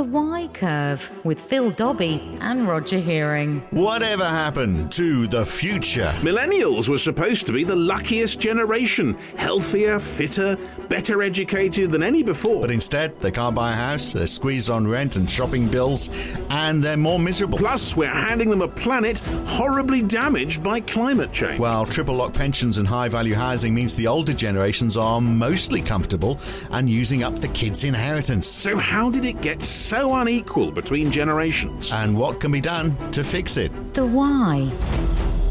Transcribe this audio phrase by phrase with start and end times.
[0.00, 3.60] The Why Curve with Phil Dobbie and Roger Hearing.
[3.68, 6.10] Whatever happened to the future?
[6.20, 9.14] Millennials were supposed to be the luckiest generation.
[9.36, 10.56] Healthier, fitter,
[10.88, 12.62] better educated than any before.
[12.62, 16.08] But instead, they can't buy a house, they're squeezed on rent and shopping bills,
[16.48, 17.58] and they're more miserable.
[17.58, 21.60] Plus, we're handing them a planet horribly damaged by climate change.
[21.60, 26.40] While triple lock pensions and high value housing means the older generations are mostly comfortable
[26.70, 28.46] and using up the kids' inheritance.
[28.46, 31.92] So, how did it get so unequal between generations?
[31.92, 33.72] And what can be done to fix it?
[33.92, 34.70] The Why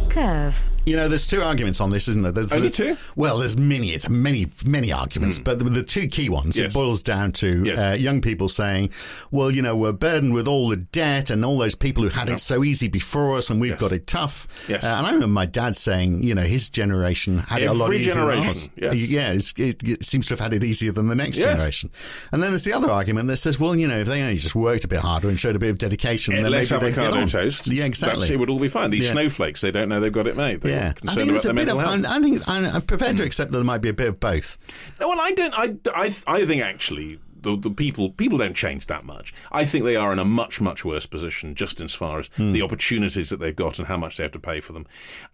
[0.08, 0.64] Curve.
[0.90, 2.32] You know, there's two arguments on this, isn't there?
[2.32, 2.96] There's Only the- two?
[3.16, 6.58] Well, there's many, it's many, many arguments, but the, the two key ones.
[6.58, 6.72] Yes.
[6.72, 7.78] it boils down to Yes.
[7.78, 8.90] uh, young people saying,
[9.30, 12.28] well, you know, we're burdened with all the debt and all those people who had
[12.28, 13.80] it so easy before us and we've Yes.
[13.80, 14.48] got it tough.
[14.68, 14.84] Yes.
[14.84, 17.94] Uh, and I remember my dad saying, you know, his generation had it a lot
[17.94, 18.70] easier generation, than ours.
[18.76, 18.94] yes.
[18.96, 21.92] Yeah, it's, it, it seems to have had it easier than the next generation.
[22.32, 24.56] And then there's the other argument that says, well, you know, if they only just
[24.56, 27.14] worked a bit harder and showed a bit of dedication, Eh, then maybe they'd get
[27.14, 27.28] on.
[27.28, 27.68] toast.
[27.68, 28.31] Yeah, exactly.
[28.34, 28.90] It would all be fine.
[28.90, 29.12] These Yeah.
[29.12, 30.62] snowflakes, they don't know they've got it made.
[30.62, 31.85] They're yeah, I concerned think about there's a their bit mental of.
[31.85, 32.05] health.
[32.05, 34.19] I, I think I, I'm prepared to accept that there might be a bit of
[34.19, 34.58] both.
[34.99, 35.53] No, well, I don't.
[35.58, 39.34] I, I, I think actually the, the people people don't change that much.
[39.52, 42.52] I think they are in a much much worse position just as far as Hmm.
[42.54, 44.86] the opportunities that they've got and how much they have to pay for them.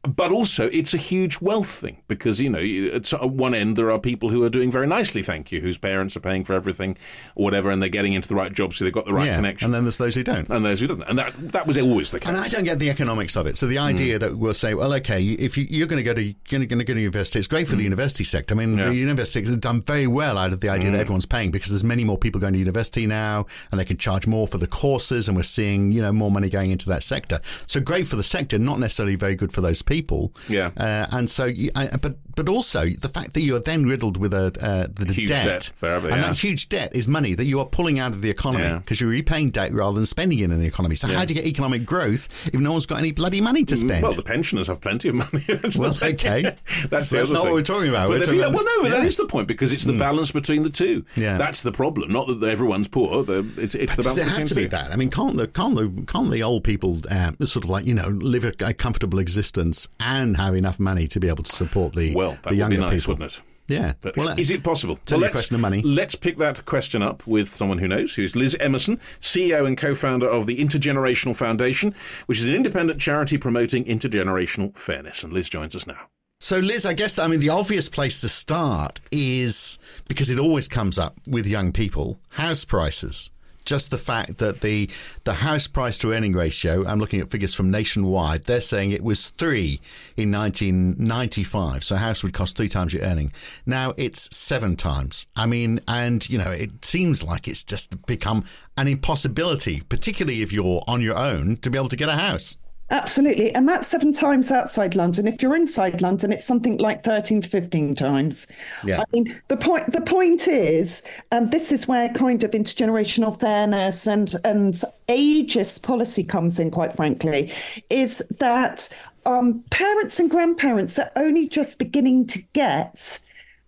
[0.04, 2.60] But also, it's a huge wealth thing because you know
[2.96, 6.16] at one end there are people who are doing very nicely, thank you, whose parents
[6.16, 6.98] are paying for everything
[7.36, 9.36] or whatever, and they're getting into the right job, so they've got the right yeah,
[9.36, 9.66] connection.
[9.68, 10.50] and then there's those who don't.
[10.50, 12.30] and those who don't, and that that was always the case.
[12.30, 13.58] And I don't get the economics of it.
[13.58, 13.84] So the Hmm.
[13.86, 16.84] idea that we'll say, well, okay, if you, you're going to go to going to
[16.86, 18.54] go to university, it's great for the university sector.
[18.56, 18.78] I mean, Hmm.
[18.80, 18.86] Yeah.
[18.86, 18.92] Hmm.
[18.92, 21.84] the university has done very well out of the idea that everyone's paying because there's
[21.84, 25.28] many more people going to university now, and they can charge more for the courses,
[25.28, 27.40] and we're seeing you know more money going into that sector.
[27.68, 30.34] So great for the sector, not necessarily very good for those people.
[30.50, 30.72] Yeah.
[30.78, 34.34] Uh, and so, I, but but also the fact that you are then riddled with
[34.34, 36.18] a uh, the Huge debt, debt and yeah.
[36.28, 38.78] that huge debt is money that you are pulling out of the economy Yeah.
[38.80, 40.96] because you're repaying debt rather than spending it in the economy.
[40.96, 43.78] So how do you get economic growth if no one's got any bloody money to
[43.78, 44.00] spend?
[44.00, 45.46] Mm, Well, the pensioners have plenty of money.
[45.78, 46.42] Well, okay.
[46.90, 48.10] that's That's not what we're talking about.
[48.10, 49.10] We're talking about- well, no, but that yeah.
[49.10, 49.22] Hmm.
[49.24, 51.06] the point because it's the balance between the two.
[51.16, 51.38] Yeah.
[51.38, 52.12] that's the problem.
[52.12, 53.24] Not that everyone's poor.
[53.24, 54.70] The, it's it's the Does balance it have to be two.
[54.70, 54.92] that?
[54.92, 57.94] I mean, can't the can't the can't the old people um, sort of like you
[57.94, 61.94] know live a, a comfortable existence and have enough money to be able to support
[61.94, 63.14] the Well, that the would younger be nice, people?
[63.16, 63.42] wouldn't it?
[63.68, 63.94] Yeah.
[64.02, 65.00] But well, is it possible?
[65.12, 65.82] Only a question of money.
[65.82, 70.28] Let's pick that question up with someone who knows, who's Liz Emerson, CEO and co-founder
[70.28, 71.96] of the Intergenerational Foundation,
[72.28, 75.24] which is an independent charity promoting intergenerational fairness.
[75.24, 76.10] And Liz joins us now.
[76.40, 80.68] So, Liz, I guess I mean the obvious place to start is because it always
[80.68, 83.32] comes up with young people: house prices.
[83.66, 84.90] Just the fact that the
[85.24, 89.04] the house price to earning ratio, I'm looking at figures from Nationwide, they're saying it
[89.04, 89.80] was three
[90.16, 91.84] in 1995.
[91.84, 93.32] So a house would cost three times your earning.
[93.66, 95.28] Now it's seven times.
[95.36, 98.46] I mean, and you know, it seems like it's just become
[98.78, 102.58] an impossibility, particularly if you're on your own, to be able to get a house.
[102.92, 103.54] Absolutely.
[103.56, 105.28] And that's seven times outside London.
[105.28, 108.48] If you're inside London, it's something like 13 to 15 times.
[108.84, 109.00] Yeah.
[109.00, 111.02] I mean, the point the point is,
[111.32, 114.76] and this is where kind of intergenerational fairness and and
[115.10, 117.52] ageist policy comes in, quite frankly,
[117.90, 123.20] is that um, parents and grandparents are only just beginning to get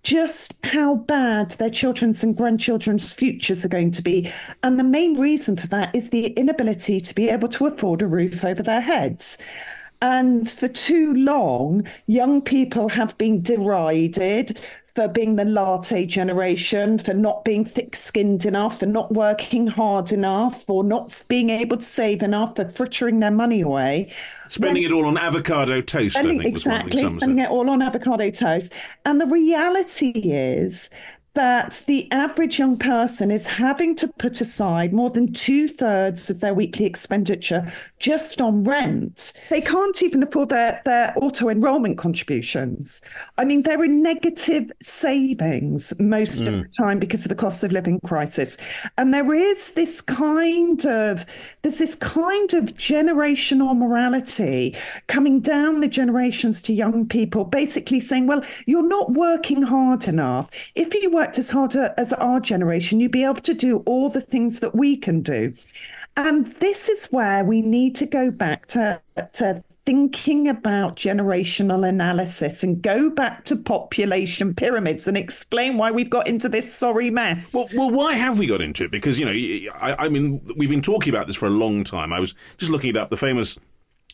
[0.07, 4.31] just how bad their children's and grandchildren's futures are going to be.
[4.63, 8.07] And the main reason for that is the inability to be able to afford a
[8.07, 9.37] roof over their heads.
[10.01, 14.57] And for too long, young people have been derided
[14.97, 20.11] for being the latte generation, for not being thick skinned enough, for not working hard
[20.11, 24.11] enough, for not being able to save enough, for frittering their money away.
[24.47, 27.51] Spending it all on avocado toast, I Spending- think, was one exactly, thing spending it
[27.51, 28.73] all on avocado toast.
[29.05, 30.89] And the reality is
[31.37, 36.39] that the average young person is having to put aside more than two thirds of
[36.39, 39.33] their weekly expenditure just on rent.
[39.51, 43.03] They can't even afford their, their auto enrollment contributions.
[43.37, 46.61] I mean, they're in negative savings most of hmm.
[46.61, 48.57] the time because of the cost of living crisis.
[48.97, 51.23] And there is this kind of
[51.61, 54.75] there's this kind of generational morality
[55.05, 60.49] coming down the generations to young people, basically saying, well, you're not working hard enough.
[60.73, 64.21] If you worked as hard as our generation, you'd be able to do all the
[64.21, 65.53] things that we can do.
[66.15, 69.01] And this is where we need to go back to,
[69.33, 76.09] to thinking about generational analysis and go back to population pyramids and explain why we've
[76.09, 77.53] got into this sorry mess.
[77.53, 78.91] Well, well, why have we got into it?
[78.91, 82.11] Because you know, I, I mean, we've been talking about this for a long time.
[82.11, 83.07] I was just looking it up.
[83.07, 83.57] The famous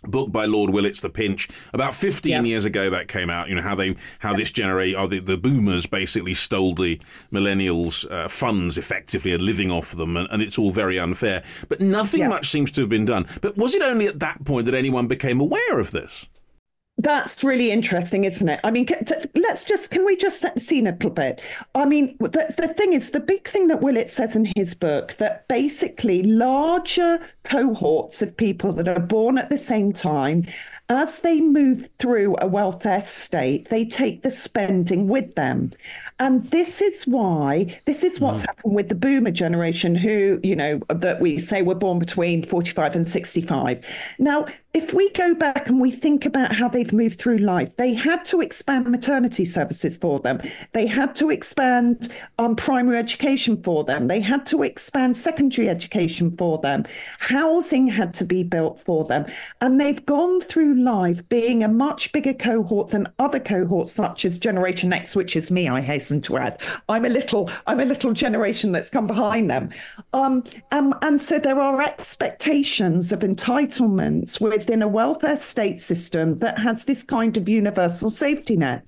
[0.04, 1.50] book by Lord Willetts, The Pinch.
[1.74, 2.46] About 15 Yep.
[2.46, 5.38] years ago that came out, you know, how they, how this generate, or the, the
[5.38, 7.00] boomers basically stole the
[7.32, 11.44] millennials' uh, funds effectively and living off them, and, and it's all very unfair.
[11.68, 12.28] But nothing Yeah.
[12.30, 13.26] much seems to have been done.
[13.42, 16.26] But was it only at that point that anyone became aware of this?
[17.00, 18.60] That's really interesting, isn't it?
[18.64, 18.86] I mean,
[19.36, 21.42] let's just, can we just set the scene a little bit?
[21.74, 25.14] I mean, the, the thing is, the big thing that Willetts says in his book
[25.18, 30.46] that basically larger cohorts of people that are born at the same time,
[30.90, 35.72] as they move through a welfare state, they take the spending with them.
[36.20, 40.80] And this is why, this is what's happened with the boomer generation who, you know,
[40.90, 43.86] that we say were born between 45 and 65.
[44.20, 47.94] Now, if we go back and we think about how they've moved through life, they
[47.94, 50.42] had to expand maternity services for them.
[50.72, 54.08] They had to expand um, primary education for them.
[54.08, 56.86] They had to expand secondary education for them.
[57.34, 59.26] Housing had to be built for them.
[59.60, 64.38] And they've gone through life being a much bigger cohort than other cohorts, such as
[64.38, 66.62] Generation X, which is me, I hasten to add.
[66.90, 69.72] I'm a little, I'm a little generation that's come behind them.
[70.14, 76.60] Um, and, and so there are expectations of entitlements within a welfare state system that
[76.60, 78.86] has this kind of universal safety net.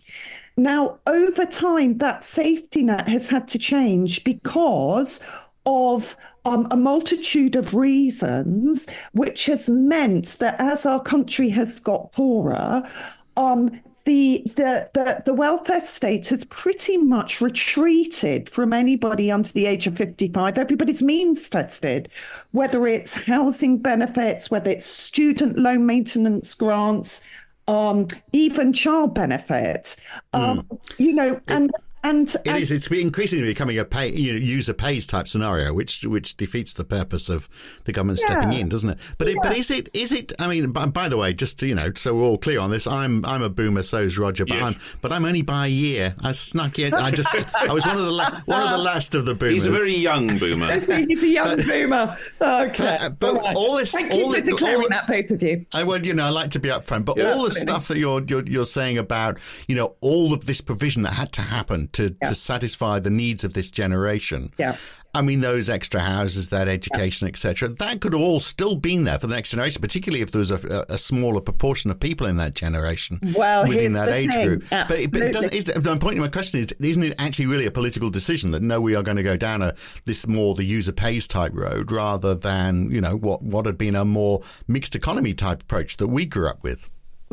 [0.55, 5.19] Now, over time, that safety net has had to change because
[5.65, 6.15] of
[6.45, 12.89] um, a multitude of reasons, which has meant that as our country has got poorer,
[13.37, 19.65] um, the, the the the welfare state has pretty much retreated from anybody under the
[19.65, 22.07] age of 55 everybody's means tested
[22.51, 27.25] whether it's housing benefits whether it's student loan maintenance grants
[27.67, 29.97] um even child benefits.
[30.33, 30.67] Um
[30.97, 31.71] you know and
[32.09, 32.71] and, It and is.
[32.71, 36.83] It's increasingly becoming a pay, you know, user pays type scenario, which which defeats the
[36.83, 37.49] purpose of
[37.85, 38.99] the government stepping in, doesn't it?
[39.17, 40.33] But it, but is it is it?
[40.39, 42.87] I mean, by, by the way, just you know, so we're all clear on this.
[42.87, 44.63] I'm I'm a boomer, so so's Roger, but Yes.
[44.93, 46.15] I'm but I'm only by a year.
[46.21, 46.93] I snuck in.
[46.93, 49.53] I just I was one of the la- one of the last of the boomers.
[49.63, 50.71] He's a very young boomer.
[51.07, 53.55] he's a young boomer okay but- uh, but right.
[53.55, 56.03] all this- thank all you for it- declaring all- that both of you I well,
[56.05, 57.31] you know, I like to be upfront, but Yeah.
[57.31, 57.61] all the Absolutely.
[57.61, 59.37] stuff that you're, you're you're saying about,
[59.67, 62.29] you know, all of this provision that had to happen to Yeah.
[62.29, 64.51] to satisfy the needs of this generation.
[64.57, 64.75] Yeah.
[65.13, 67.69] I mean, those extra houses, that education, etc.
[67.69, 70.85] That could all still been there for the next generation, particularly if there was a,
[70.89, 74.45] a smaller proportion of people in that generation Well, within that age thing.
[74.47, 74.65] group.
[74.69, 75.73] But, it- but it does, Absolutely.
[75.81, 78.81] is, my point, my question is, isn't it actually really a political decision that no,
[78.81, 82.35] we are going to go down a this more the user pays type road rather
[82.35, 86.25] than you know what what had been a more mixed economy type approach that we
[86.25, 86.89] grew up with.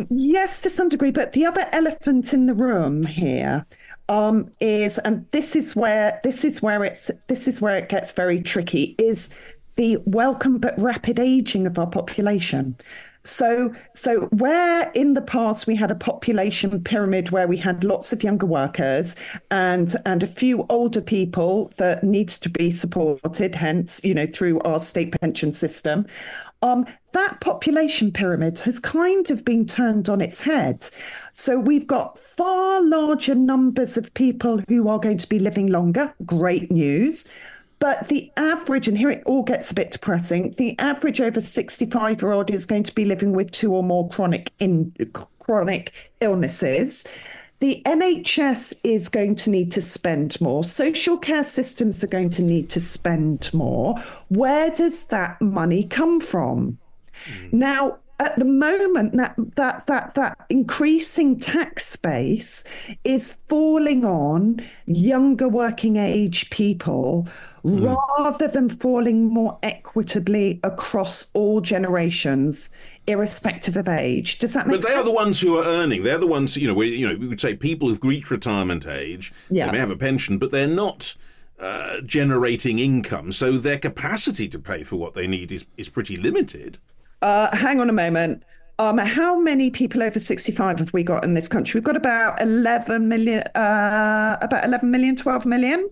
[0.09, 3.67] Yes, to some degree, but the other elephant in the room here
[4.09, 8.13] um, is, and this is where this is where it's this is where it gets
[8.13, 9.31] very tricky, is
[9.77, 12.77] the welcome but rapid aging of our population.
[13.25, 18.13] So, so where in the past we had a population pyramid where we had lots
[18.13, 19.15] of younger workers
[19.51, 24.59] and and a few older people that needed to be supported, hence you know through
[24.61, 26.05] our state pension system,
[26.63, 30.89] um, that population pyramid has kind of been turned on its head.
[31.33, 36.13] So we've got far larger numbers of people who are going to be living longer.
[36.27, 37.33] Great news.
[37.79, 42.21] But the average, and here it all gets a bit depressing, the average over 65
[42.21, 44.93] year old is going to be living with two or more chronic in
[45.39, 47.07] chronic illnesses.
[47.61, 50.65] The NHS is going to need to spend more.
[50.65, 53.95] Social care systems are going to need to spend more.
[54.31, 56.79] Where does that money come from?
[57.25, 57.59] Hmm.
[57.59, 62.65] Now, at the moment, that that that that increasing tax base
[63.05, 67.27] is falling on younger working age people
[67.65, 72.71] rather than falling more equitably across all generations,
[73.07, 74.39] irrespective of age.
[74.41, 75.03] Does that make But they sense?
[75.03, 76.03] are the ones who are earning.
[76.03, 78.87] They're the ones, you know, we, you know, we would say people who've reached retirement
[78.87, 79.33] age.
[79.49, 79.67] Yeah.
[79.67, 81.15] They may have a pension, but they're not
[81.61, 86.17] uh, generating income, so their capacity to pay for what they need is, is pretty
[86.17, 86.79] limited.
[87.23, 88.45] Uh, hang on a moment.
[88.79, 91.79] Um, how many people over 65 have we got in this country?
[91.79, 95.89] We've got about 11 million, uh, about 11 million, 12 million.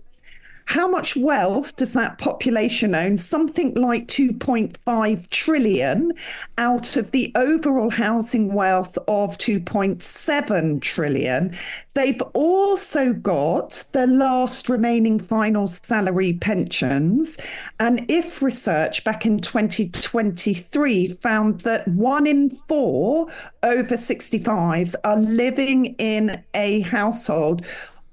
[0.65, 3.17] How much wealth does that population own?
[3.17, 6.13] Something like 2.5 trillion
[6.57, 11.55] out of the overall housing wealth of 2.7 trillion.
[11.93, 17.37] They've also got the last remaining final salary pensions.
[17.79, 23.27] And if research back in 2023 found that one in four
[23.63, 27.65] over 65s are living in a household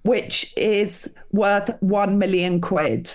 [0.08, 3.10] which is worth 1 million quid.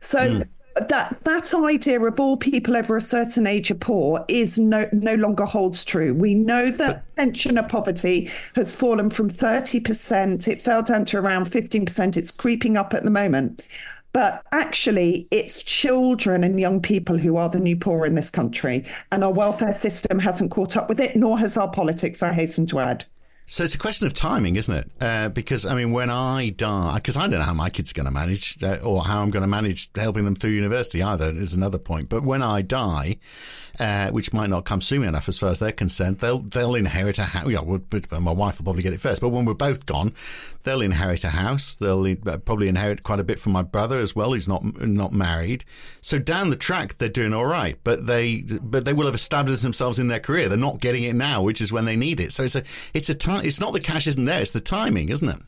[0.00, 0.42] So hmm.
[0.88, 5.14] that that idea of all people over a certain age are poor is no no
[5.14, 6.12] longer holds true.
[6.12, 12.16] We know that pensioner poverty has fallen from 30%, it fell down to around 15%.
[12.16, 13.64] It's creeping up at the moment.
[14.12, 18.84] But actually, it's children and young people who are the new poor in this country.
[19.10, 22.66] And our welfare system hasn't caught up with it, nor has our politics, I hasten
[22.66, 23.06] to add.
[23.46, 24.90] So it's a question of timing, isn't it?
[25.00, 27.94] Uh, because I mean, when I die, because I don't know how my kids are
[27.94, 31.30] going to manage, uh, or how I'm going to manage helping them through university either.
[31.30, 32.08] Is another point.
[32.08, 33.16] But when I die,
[33.78, 37.18] uh, which might not come soon enough as far as they're concerned, they'll they'll inherit
[37.18, 37.48] a house.
[37.48, 37.60] Yeah,
[38.20, 39.20] my wife will probably get it first.
[39.20, 40.12] But when we're both gone,
[40.62, 41.74] they'll inherit a house.
[41.74, 44.32] They'll uh, probably inherit quite a bit from my brother as well.
[44.32, 45.64] He's not not married.
[46.00, 47.78] So down the track, they're doing all right.
[47.84, 50.48] But they but they will have established themselves in their career.
[50.48, 52.32] They're not getting it now, which is when they need it.
[52.32, 52.64] So it's a
[52.94, 53.44] it's a time.
[53.44, 54.40] It's not the cash isn't there.
[54.40, 55.40] It's the timing, isn't it?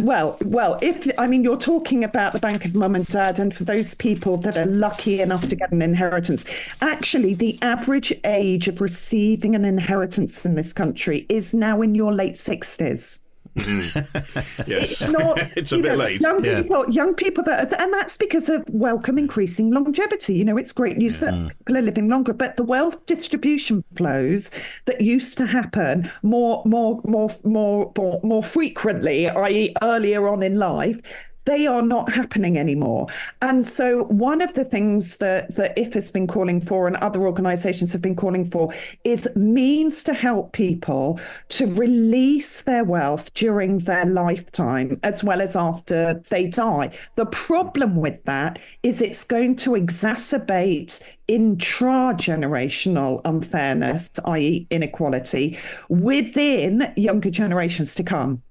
[0.00, 3.54] Well, well, if I mean you're talking about the bank of mum and dad, and
[3.54, 6.44] for those people that are lucky enough to get an inheritance,
[6.80, 12.12] actually the average age of receiving an inheritance in this country is now in your
[12.12, 13.20] late sixties.
[13.56, 14.66] Mm.
[14.68, 16.20] yes, it's, not, it's a bit know, late.
[16.20, 16.62] Young yeah.
[16.62, 20.34] people, young people that, are, and that's because of welcome increasing longevity.
[20.34, 21.30] You know, it's great news yeah.
[21.30, 24.50] that people are living longer, but the wealth distribution flows
[24.86, 30.56] that used to happen more, more, more, more, more, more frequently, i.e., earlier on in
[30.56, 31.00] life,
[31.48, 33.06] they are not happening anymore.
[33.40, 37.26] And so, one of the things that, that IF has been calling for and other
[37.26, 38.72] organizations have been calling for
[39.04, 45.56] is means to help people to release their wealth during their lifetime as well as
[45.56, 46.90] after they die.
[47.14, 56.92] The problem with that is it's going to exacerbate intra generational unfairness, i.e., inequality, within
[56.96, 58.42] younger generations to come.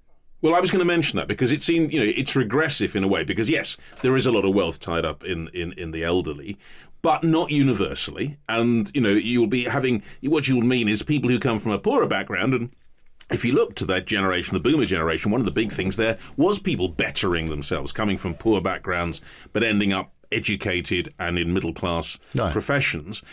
[0.41, 3.03] Well, I was going to mention that because it seemed, you know, it's regressive in
[3.03, 5.91] a way because yes, there is a lot of wealth tied up in, in, in
[5.91, 6.57] the elderly,
[7.01, 8.37] but not universally.
[8.47, 11.79] And, you know, you'll be having, what you'll mean is people who come from a
[11.79, 12.69] poorer background and
[13.29, 16.17] if you look to that generation, the boomer generation, one of the big things there
[16.37, 19.19] was people bettering themselves, coming from poor backgrounds,
[19.51, 22.49] but ending up educated and in middle class no.
[22.51, 23.23] professions.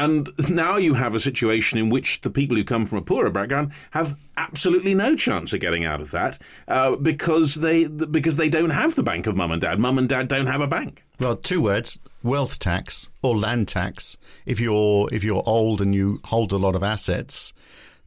[0.00, 3.30] And now you have a situation in which the people who come from a poorer
[3.30, 8.48] background have absolutely no chance of getting out of that uh, because they because they
[8.48, 9.78] don't have the bank of mum and dad.
[9.78, 11.04] Mum and dad don't have a bank.
[11.18, 14.16] Well, two words: wealth tax or land tax.
[14.46, 17.52] If you're if you're old and you hold a lot of assets,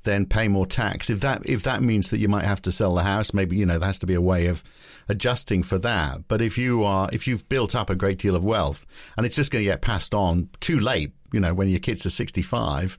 [0.01, 1.11] then pay more tax.
[1.11, 3.67] If that if that means that you might have to sell the house, maybe you
[3.67, 4.63] know there has to be a way of
[5.07, 6.27] adjusting for that.
[6.27, 9.35] But if you are if you've built up a great deal of wealth and it's
[9.35, 12.97] just going to get passed on too late, you know, when your kids are 65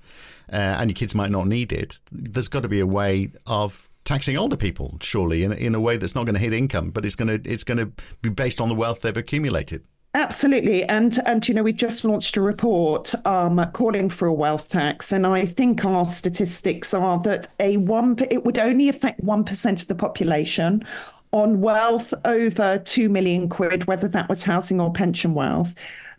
[0.53, 3.89] uh, and your kids might not need it, there's got to be a way of
[4.05, 7.05] taxing older people, surely, in, in a way that's not going to hit income, but
[7.07, 7.87] it's going to it's going to
[8.21, 9.85] be based on the wealth they've accumulated.
[10.17, 14.69] Absolutely, and and you know we just launched a report um, calling for a wealth
[14.69, 19.45] tax, and I think our statistics are that a one it would only affect one
[19.45, 20.85] percent of the population
[21.33, 25.75] on wealth over two million quid, whether that was housing or pension wealth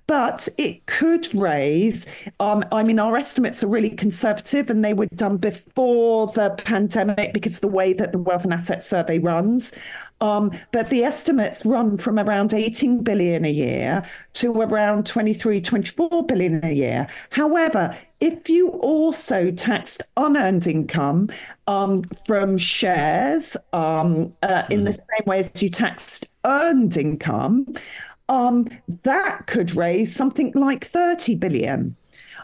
[0.08, 2.06] but it could raise.
[2.40, 7.34] Um, I mean, our estimates are really conservative, and they were done before the pandemic
[7.34, 9.74] because the way that the Wealth and Asset Survey runs.
[10.22, 16.26] Um, but the estimates run from around 18 billion a year to around 23, 24
[16.26, 17.08] billion a year.
[17.32, 21.30] However, if you also taxed unearned income
[21.68, 24.86] um, from shares um, uh, in mm.
[24.86, 27.68] the same way as you taxed earned income,
[28.30, 28.68] um,
[29.04, 31.96] that could raise something like 30 billion.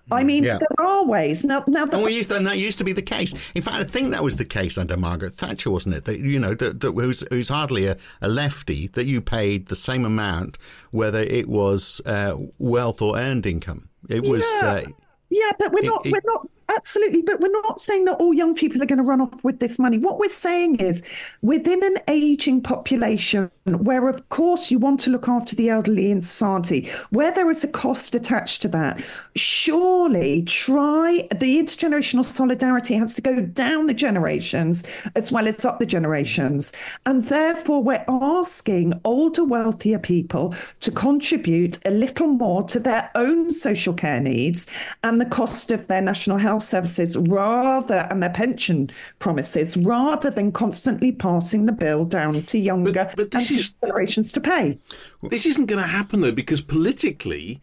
[0.10, 0.58] I mm, mean, yeah.
[0.58, 1.64] there are ways now.
[1.68, 3.52] Now, and we used to, and that used to be the case.
[3.52, 6.06] In fact, I think that was the case under Margaret Thatcher, wasn't it?
[6.06, 9.76] That you know, that, that who's, who's hardly a, a, lefty, that you paid the
[9.76, 10.58] same amount
[10.92, 13.90] whether it was uh, wealth or earned income.
[14.10, 14.46] It was.
[14.62, 14.82] Yeah, uh,
[15.30, 16.06] yeah but we're it, not.
[16.06, 17.22] It, we're not Absolutely.
[17.22, 19.78] But we're not saying that all young people are going to run off with this
[19.78, 19.98] money.
[19.98, 21.04] What we're saying is
[21.42, 26.22] within an aging population, where of course you want to look after the elderly in
[26.22, 29.04] society, where there is a cost attached to that,
[29.36, 34.84] surely try the intergenerational solidarity has to go down the generations
[35.16, 36.72] as well as up the generations.
[37.06, 43.51] And therefore, we're asking older, wealthier people to contribute a little more to their own
[43.51, 44.68] social care needs
[45.04, 48.89] and the cost of their national health health services rather and their pension
[49.20, 54.32] promises rather than constantly passing the bill down to younger but, but this is, generations
[54.32, 54.77] to pay.
[55.24, 57.62] This isn't going to happen though because politically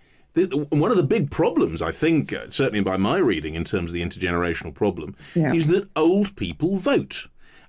[0.71, 3.95] one of the big problems, I think, uh, certainly by my reading in terms of
[3.95, 5.53] the intergenerational problem, yeah.
[5.53, 7.27] is that old people vote.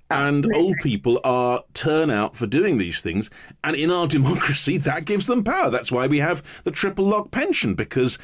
[0.08, 3.28] and old people are turn out for doing these things.
[3.64, 5.68] And in our democracy, that gives them power.
[5.70, 8.18] That's why we have the triple lock pension because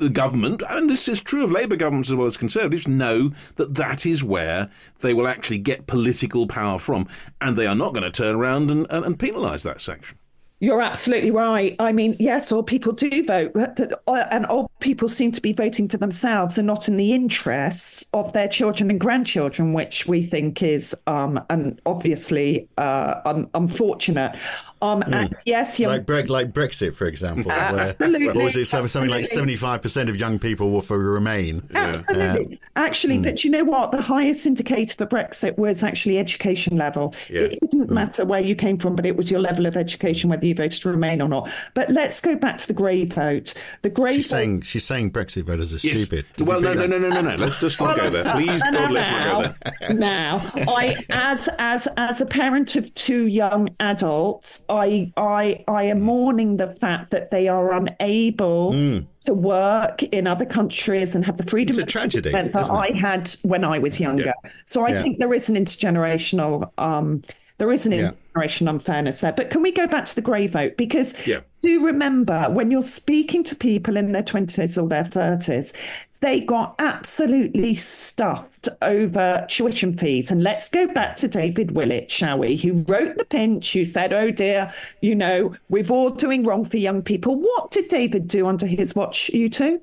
[0.00, 3.74] the government, and this is true of Labour governments as well as Conservatives, know that
[3.74, 7.06] that is where they will actually get political power from,
[7.40, 10.18] and they are not going to turn around and, and, and penalise that section.
[10.58, 11.74] You're absolutely right.
[11.78, 14.46] I mean, yes, old people do vote, uh, and
[14.80, 18.90] people seem to be voting for themselves and not in the interests of their children
[18.90, 24.36] and grandchildren, which we think is um, and obviously uh, un- unfortunate.
[24.82, 25.14] Um, mm.
[25.14, 25.92] and yes, young...
[25.92, 27.52] like, Bre- like Brexit, for example.
[27.52, 28.28] Absolutely.
[28.32, 31.62] Where, was it something like seventy-five percent of young people were for Remain?
[31.74, 32.54] Absolutely.
[32.54, 33.24] Uh, actually, mm.
[33.24, 33.92] but you know what?
[33.92, 37.14] The highest indicator for Brexit was actually education level.
[37.28, 37.42] Yeah.
[37.42, 37.90] It didn't mm.
[37.90, 40.80] matter where you came from, but it was your level of education, whether you voted
[40.80, 41.50] to Remain or not.
[41.74, 43.54] But let's go back to the grey vote.
[43.82, 44.36] The grey she's vote...
[44.36, 45.96] saying she's saying Brexit voters are yes.
[45.96, 46.24] stupid.
[46.36, 47.34] Did well, no, no, no, no, no, no.
[47.36, 48.62] Let's just not go there, please.
[48.62, 49.52] God, let's not go
[49.88, 49.96] there.
[49.96, 56.00] Now, I as as as a parent of two young adults, I I I am
[56.00, 59.06] mourning the fact that they are unable mm.
[59.26, 61.74] to work in other countries and have the freedom.
[61.74, 64.26] It's a tragedy that I had when I was younger.
[64.26, 64.50] Yeah.
[64.64, 65.02] So I yeah.
[65.02, 66.70] think there is an intergenerational.
[66.78, 67.22] Um,
[67.58, 68.12] there is an yeah.
[68.34, 69.32] Intergenerational unfairness there.
[69.32, 70.76] But can we go back to the grey vote?
[70.76, 71.14] Because
[71.60, 75.74] do remember when you're speaking to people in their 20s or their 30s,
[76.20, 80.30] they got absolutely stuffed over tuition fees.
[80.30, 82.56] And let's go back to David Willetts, shall we?
[82.56, 86.76] Who wrote The Pinch, who said, oh dear, you know, we're all doing wrong for
[86.76, 87.36] young people.
[87.36, 89.80] What did David do under his watch, you two?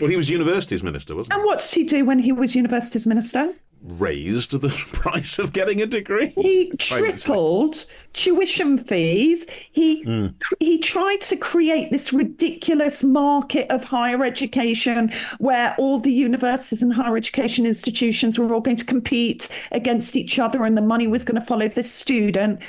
[0.00, 1.38] Well, he was universities minister, wasn't he?
[1.38, 3.52] And what did he do when he was universities minister?
[3.82, 6.28] Raised the price of getting a degree.
[6.28, 9.46] He tripled tuition fees.
[9.70, 10.34] He mm.
[10.58, 16.92] he tried to create this ridiculous market of higher education where all the universities and
[16.92, 21.24] higher education institutions were all going to compete against each other and the money was
[21.24, 22.60] going to follow the student.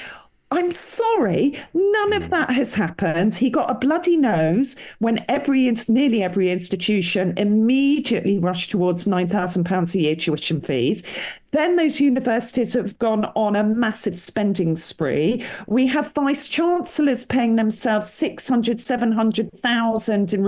[0.53, 2.29] I'm sorry, none of hmm.
[2.31, 3.35] that has happened.
[3.35, 9.63] He got a bloody nose when every nearly every institution immediately rushed towards nine thousand
[9.63, 11.03] pounds a year tuition fees.
[11.51, 15.43] Then those universities have gone on a massive spending spree.
[15.67, 20.43] We have vice chancellors paying themselves 600, 700,000 in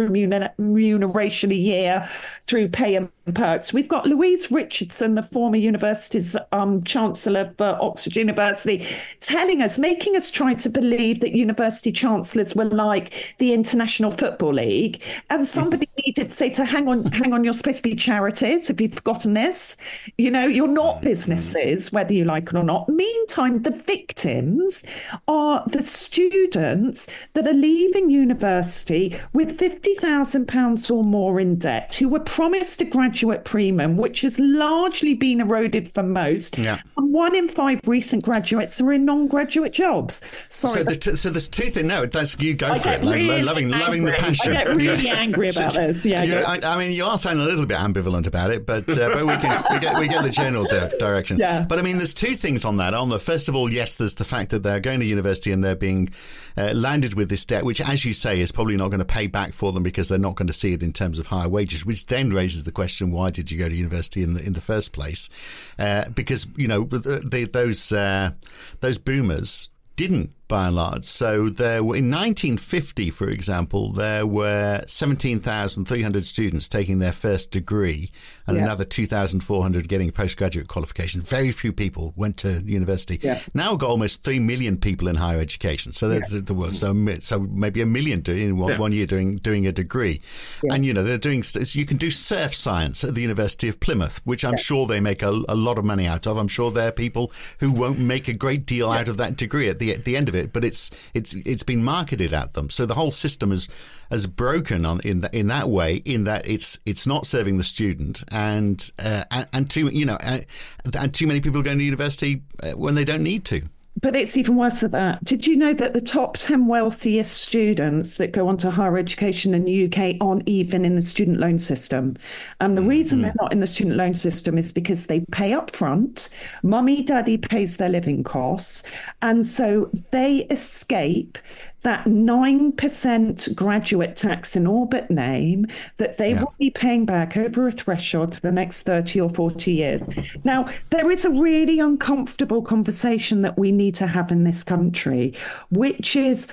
[0.57, 2.10] remuneration a year
[2.48, 3.72] through pay and perks.
[3.72, 8.86] We've got Louise Richardson, the former university's um, chancellor for Oxford University,
[9.22, 14.55] telling us, making us try to believe that university chancellors were like the International Football
[14.55, 15.01] League.
[15.29, 18.68] And somebody needed to say to hang on, hang on, you're supposed to be charities.
[18.68, 19.77] Have you forgotten this?
[20.18, 22.90] You know, you're not businesses, whether you like it or not.
[22.90, 24.83] Meantime, the victims
[25.29, 32.20] are the students that are leaving university with £50,000 or more in debt, who were
[32.20, 33.13] promised a graduate
[33.44, 36.58] premium, which has largely been eroded for most.
[36.58, 36.80] Yeah.
[36.98, 40.22] And one in five recent graduates are in non graduate jobs.
[40.50, 40.80] Sorry.
[40.80, 41.88] So, the t- so there's two things.
[41.88, 43.06] No, that's you go I for it.
[43.06, 44.56] Really like, loving, loving the passion.
[44.56, 46.06] I get really angry about this.
[46.06, 46.44] Yeah.
[46.48, 49.26] I, I, mean, you are sounding a little bit ambivalent about it, but, uh, but
[49.26, 50.66] we, can, we, get, we get the general
[51.00, 51.38] direction.
[51.38, 51.66] Yeah.
[51.68, 52.94] But I mean, there's two things on that.
[52.94, 55.64] On the first of all, yes, there's the fact that they're going to university and
[55.64, 56.10] they're being
[56.58, 59.28] uh, landed with this debt, which, as you say, is probably not going to pay
[59.28, 61.86] back for them because they're not going to see it in terms of higher wages.
[61.86, 64.61] Which then raises the question: Why did you go to university in the in the
[64.61, 65.29] first place?
[65.77, 68.31] Uh, because you know the, the, those uh,
[68.79, 71.03] those boomers didn't by and large.
[71.03, 78.12] So there were, in 1950, for example, there were 17,300 students taking their first degree
[78.48, 78.64] and yeah.
[78.64, 81.24] another 2,400 getting postgraduate qualifications.
[81.24, 83.20] Very few people went to university.
[83.22, 83.40] Yeah.
[83.53, 85.92] Now we've got almost 3 million people in higher education.
[85.92, 86.42] So there's yeah.
[86.42, 86.75] the world.
[86.75, 90.22] So, so maybe a million in one, one year doing, doing a degree.
[90.70, 94.22] And, you know, they're doing, you can do surf science at the University of Plymouth,
[94.24, 96.38] which I'm sure they make a, a, lot of money out of.
[96.38, 99.70] I'm sure there are people who won't make a great deal out of that degree
[99.70, 102.53] at the, at the end of it it, but it's it's it's been marketed at
[102.53, 102.70] them.
[102.70, 103.70] So the whole system is
[104.10, 105.96] has broken on in in that way.
[105.96, 110.18] In that it's it's not serving the student, and uh, and, and too you know
[110.22, 110.46] and,
[110.94, 113.64] and too many people going to university uh, when they don't need to.
[114.01, 115.24] But it's even worse than that.
[115.24, 119.53] Did you know that the top 10 wealthiest students that go on to higher education
[119.53, 122.18] in the UK aren't even in the student loan system?
[122.60, 123.25] And the reason mm-hmm.
[123.25, 126.29] they're not in the student loan system is because they pay up front,
[126.64, 128.84] mummy, daddy pays their living costs.
[129.22, 131.38] And so they escape
[131.83, 135.67] that 9% graduate tax in orbit name
[135.98, 136.41] that they yeah.
[136.41, 140.09] will be paying back over a threshold for the next 30 or 40 years.
[140.43, 145.33] Now, there is a really uncomfortable conversation that we need to have in this country,
[145.69, 146.48] which is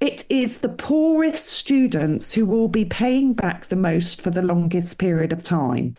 [0.00, 4.98] it is the poorest students who will be paying back the most for the longest
[4.98, 5.96] period of time.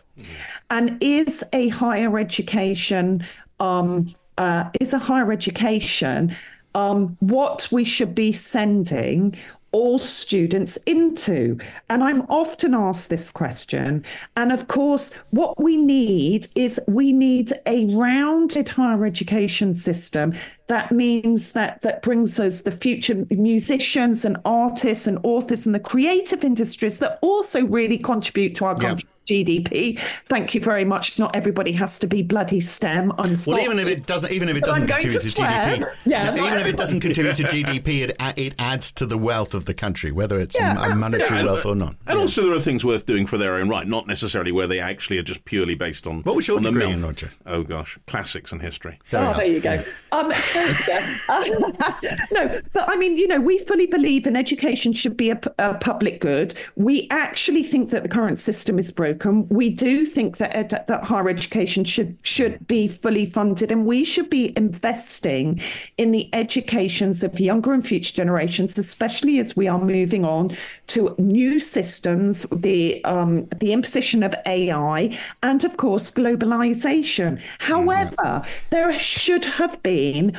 [0.70, 3.24] And is a higher education
[3.58, 4.06] um,
[4.38, 6.36] uh, is a higher education.
[6.76, 9.34] Um, what we should be sending
[9.72, 11.58] all students into?
[11.90, 14.04] And I'm often asked this question.
[14.36, 20.34] And of course, what we need is we need a rounded higher education system.
[20.66, 25.80] That means that that brings us the future musicians and artists and authors and the
[25.80, 29.08] creative industries that also really contribute to our country.
[29.26, 29.98] GDP.
[30.26, 31.18] Thank you very much.
[31.18, 33.12] Not everybody has to be bloody STEM.
[33.18, 36.30] I'm well, even if it doesn't, even if it doesn't contribute to, to GDP, yeah,
[36.30, 39.64] no, even if it doesn't contribute to GDP, it it adds to the wealth of
[39.64, 41.96] the country, whether it's yeah, a, monetary yeah, wealth or not.
[42.06, 42.20] And yeah.
[42.20, 45.18] also, there are things worth doing for their own right, not necessarily where they actually
[45.18, 46.22] are just purely based on.
[46.22, 47.30] What was your degree in, Roger?
[47.44, 49.00] Oh gosh, classics and history.
[49.10, 49.82] There oh, there you go.
[50.12, 50.60] Um, so,
[52.32, 55.74] no, but I mean, you know, we fully believe in education should be a, a
[55.74, 56.54] public good.
[56.76, 59.15] We actually think that the current system is broken.
[59.24, 64.04] We do think that ed- that higher education should should be fully funded, and we
[64.04, 65.60] should be investing
[65.98, 70.56] in the educations of younger and future generations, especially as we are moving on
[70.88, 77.40] to new systems, the um, the imposition of AI, and of course globalization.
[77.58, 78.48] However, mm-hmm.
[78.70, 80.36] there should have been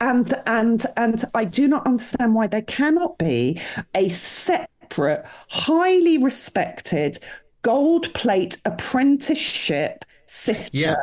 [0.00, 3.60] and and and I do not understand why there cannot be
[3.94, 7.18] a separate, highly respected
[7.62, 10.80] gold plate apprenticeship system.
[10.80, 10.96] Yeah.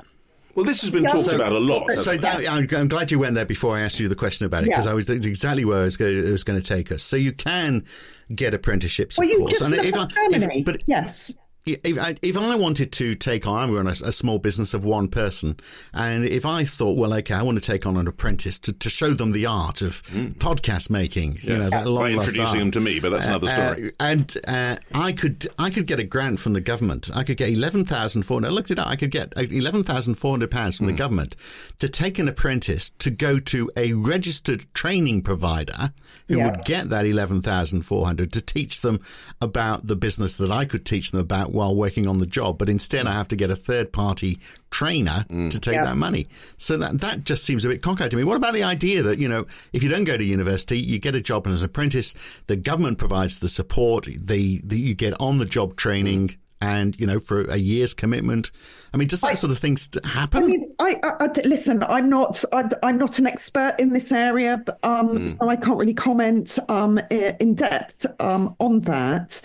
[0.55, 1.91] Well, this has been talked so, about a lot.
[1.91, 4.63] So that, I'm, I'm, glad you went there before I asked you the question about
[4.63, 4.91] it because yeah.
[4.91, 7.03] I was exactly where it was, going, it was going to take us.
[7.03, 7.85] So you can
[8.33, 9.61] get apprenticeships, well, of course.
[9.61, 11.35] and if I, if, but yes
[11.67, 15.07] if I, if I wanted to take on, I'm a, a, small business of one
[15.07, 15.57] person,
[15.93, 18.89] and if I thought, well, okay, I want to take on an apprentice to, to
[18.89, 20.33] show them the art of mm.
[20.35, 21.51] podcast making, yeah.
[21.51, 23.87] you know, that long By introducing them to me, but that's another uh, story.
[23.87, 27.09] Uh, and uh, I could I could get a grant from the government.
[27.13, 28.49] I could get eleven thousand four hundred.
[28.49, 28.87] I looked it up.
[28.87, 30.91] I could get eleven thousand four hundred pounds from mm.
[30.91, 31.35] the government
[31.79, 35.91] to take an apprentice to go to a registered training provider
[36.27, 36.45] who yeah.
[36.45, 38.99] would get that eleven thousand four hundred to teach them
[39.41, 42.69] about the business that I could teach them about while working on the job, but
[42.69, 44.39] instead I have to get a third party
[44.69, 45.49] trainer mm.
[45.49, 45.85] to take yeah.
[45.85, 46.27] that money.
[46.55, 48.23] So that that just seems a bit cockeyed to me.
[48.23, 51.15] What about the idea that you know if you don't go to university, you get
[51.15, 52.13] a job as an apprentice,
[52.47, 56.29] the government provides the support, the, the you get on the job training.
[56.29, 58.51] Mm and you know for a year's commitment
[58.93, 61.83] i mean does that I, sort of thing happen i mean I, I, I listen
[61.83, 65.29] i'm not I, am not an expert in this area but, um, mm.
[65.29, 69.41] so i can't really comment um, in depth um, on that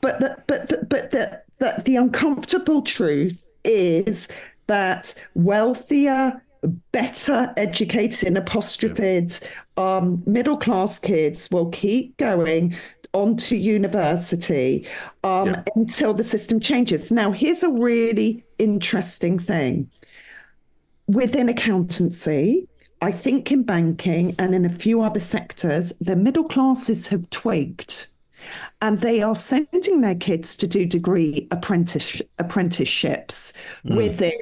[0.00, 4.28] but the, but the, but the, that the uncomfortable truth is
[4.66, 6.42] that wealthier,
[6.90, 12.74] better educated, apostrophed um, middle class kids will keep going
[13.12, 14.84] onto university
[15.22, 15.62] um, yeah.
[15.76, 17.12] until the system changes.
[17.12, 19.88] Now, here's a really interesting thing.
[21.06, 22.66] Within accountancy,
[23.00, 28.06] I think in banking and in a few other sectors, the middle classes have twigged
[28.82, 33.52] and they are sending their kids to do degree apprentice apprenticeships
[33.86, 33.96] mm.
[33.96, 34.32] within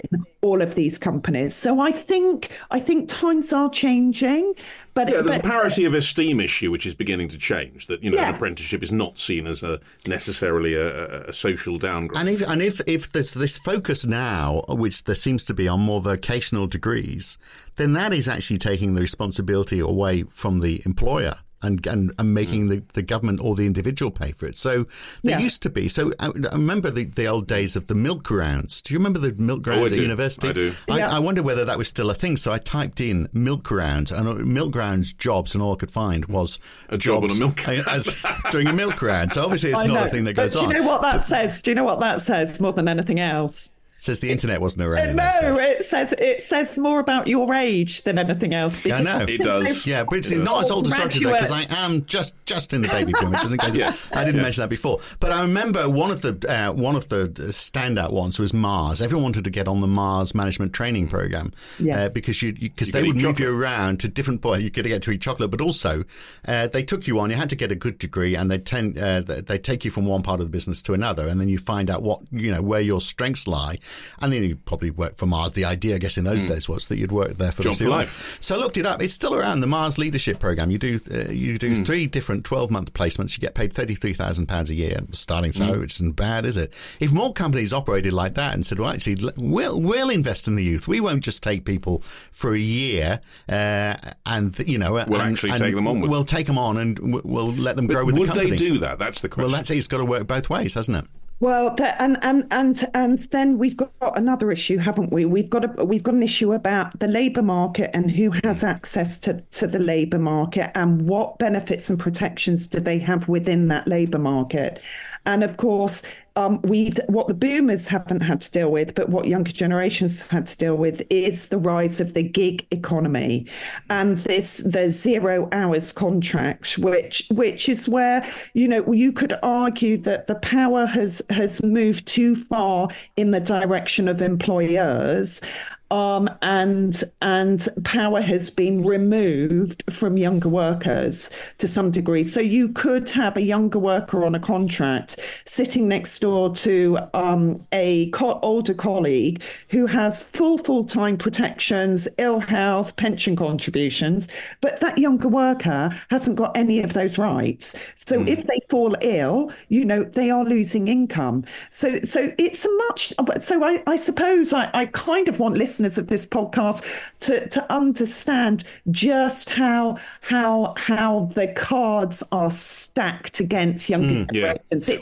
[0.41, 1.55] all of these companies.
[1.55, 4.55] So I think I think times are changing.
[4.95, 7.87] But yeah, there's but, a parity of esteem issue which is beginning to change.
[7.87, 8.31] That you know, yeah.
[8.31, 12.19] an apprenticeship is not seen as a necessarily a, a, social downgrade.
[12.19, 15.81] And if and if if there's this focus now, which there seems to be on
[15.81, 17.37] more vocational degrees,
[17.77, 22.69] then that is actually taking the responsibility away from the employer and and, and making
[22.69, 24.57] the, the government or the individual pay for it.
[24.57, 24.85] So
[25.23, 25.39] there yeah.
[25.39, 25.89] used to be.
[25.89, 28.83] So I, I remember the, the old days of the milk rounds.
[28.83, 30.49] Do you remember the milk rounds oh, at university?
[30.49, 30.73] I do.
[30.89, 31.11] I, yeah.
[31.11, 32.37] I, wonder whether that was still a thing.
[32.37, 35.91] So I typed in milk rounds and uh, milk rounds jobs, and all I could
[35.91, 39.33] find was a job on a milk as doing a milk round.
[39.33, 40.69] So obviously it's not a thing that goes on.
[40.69, 41.63] Do you know what that but, says?
[41.63, 43.71] Do you know what that says more than anything else?
[44.01, 45.15] Says the internet wasn't around.
[45.15, 48.83] No, it says it says more about your age than anything else.
[48.83, 49.87] Yeah, I know it does.
[49.91, 52.81] Yeah, but it's not as old as Roger though, because I am just just in
[52.81, 53.33] the baby boom.
[53.33, 53.93] Just in case yeah.
[54.13, 54.43] I didn't yeah.
[54.43, 55.01] mention that before.
[55.19, 59.03] But I remember one of the uh, one of the standout ones was Mars.
[59.03, 61.99] Everyone wanted to get on the Mars management training program uh, yes.
[61.99, 63.49] uh, because you because they would move chocolate.
[63.49, 64.65] you around to different points.
[64.65, 66.05] You could get to eat chocolate, but also
[66.49, 67.29] uh, they took you on.
[67.29, 70.07] You had to get a good degree, and they tend uh, they take you from
[70.07, 72.63] one part of the business to another, and then you find out what you know
[72.63, 73.79] where your strengths lie,
[74.21, 75.53] and then you probably work for Mars.
[75.53, 76.49] The idea, I guess, in those mm.
[76.49, 78.39] days was that you'd work there for Job the for life.
[78.41, 79.03] So I looked it up.
[79.03, 80.71] It's still around the Mars Leadership Program.
[80.71, 81.87] You do uh, you do mm.
[81.87, 83.37] three different twelve month placements.
[83.37, 85.81] You get paid thirty three thousand pounds a year starting salary, mm.
[85.81, 86.73] which isn't bad, is it?
[87.01, 90.65] If more companies operated like that and said, "Well, actually, we'll we'll invest in the
[90.65, 90.89] youth.
[90.89, 95.51] We won't just take people for a year, uh, and you know, we'll and, actually
[95.51, 96.01] and take them on.
[96.01, 98.59] With we'll take them on and we'll let them but grow with the company." Would
[98.59, 98.99] they do that?
[98.99, 99.51] That's the question.
[99.51, 99.79] Well, that's it.
[99.79, 101.05] It's got to work both ways, hasn't it?
[101.41, 105.25] Well, and and and and then we've got another issue, haven't we?
[105.25, 109.19] We've got a we've got an issue about the labour market and who has access
[109.21, 113.89] to to the labour market and what benefits and protections do they have within that
[113.89, 114.83] labour market.
[115.25, 116.03] And of course,
[116.41, 120.31] um, we what the boomers haven't had to deal with, but what younger generations have
[120.31, 123.47] had to deal with is the rise of the gig economy
[123.91, 129.99] and this the zero hours contract, which which is where you know you could argue
[129.99, 135.43] that the power has has moved too far in the direction of employers
[135.91, 142.23] um, and and power has been removed from younger workers to some degree.
[142.23, 147.65] So you could have a younger worker on a contract sitting next door to um,
[147.73, 154.29] a co- older colleague who has full full time protections, ill health, pension contributions,
[154.61, 157.75] but that younger worker hasn't got any of those rights.
[157.97, 158.29] So mm.
[158.29, 161.45] if they fall ill, you know they are losing income.
[161.71, 163.13] So so it's a much.
[163.41, 166.85] So I, I suppose I, I kind of want listeners listeners of this podcast
[167.21, 174.55] to, to understand just how how how the cards are stacked against younger mm, yeah.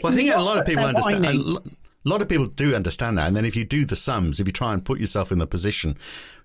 [0.03, 1.27] well, I think a lot of people understand.
[2.07, 4.47] A lot of people do understand that, and then if you do the sums, if
[4.47, 5.97] you try and put yourself in the position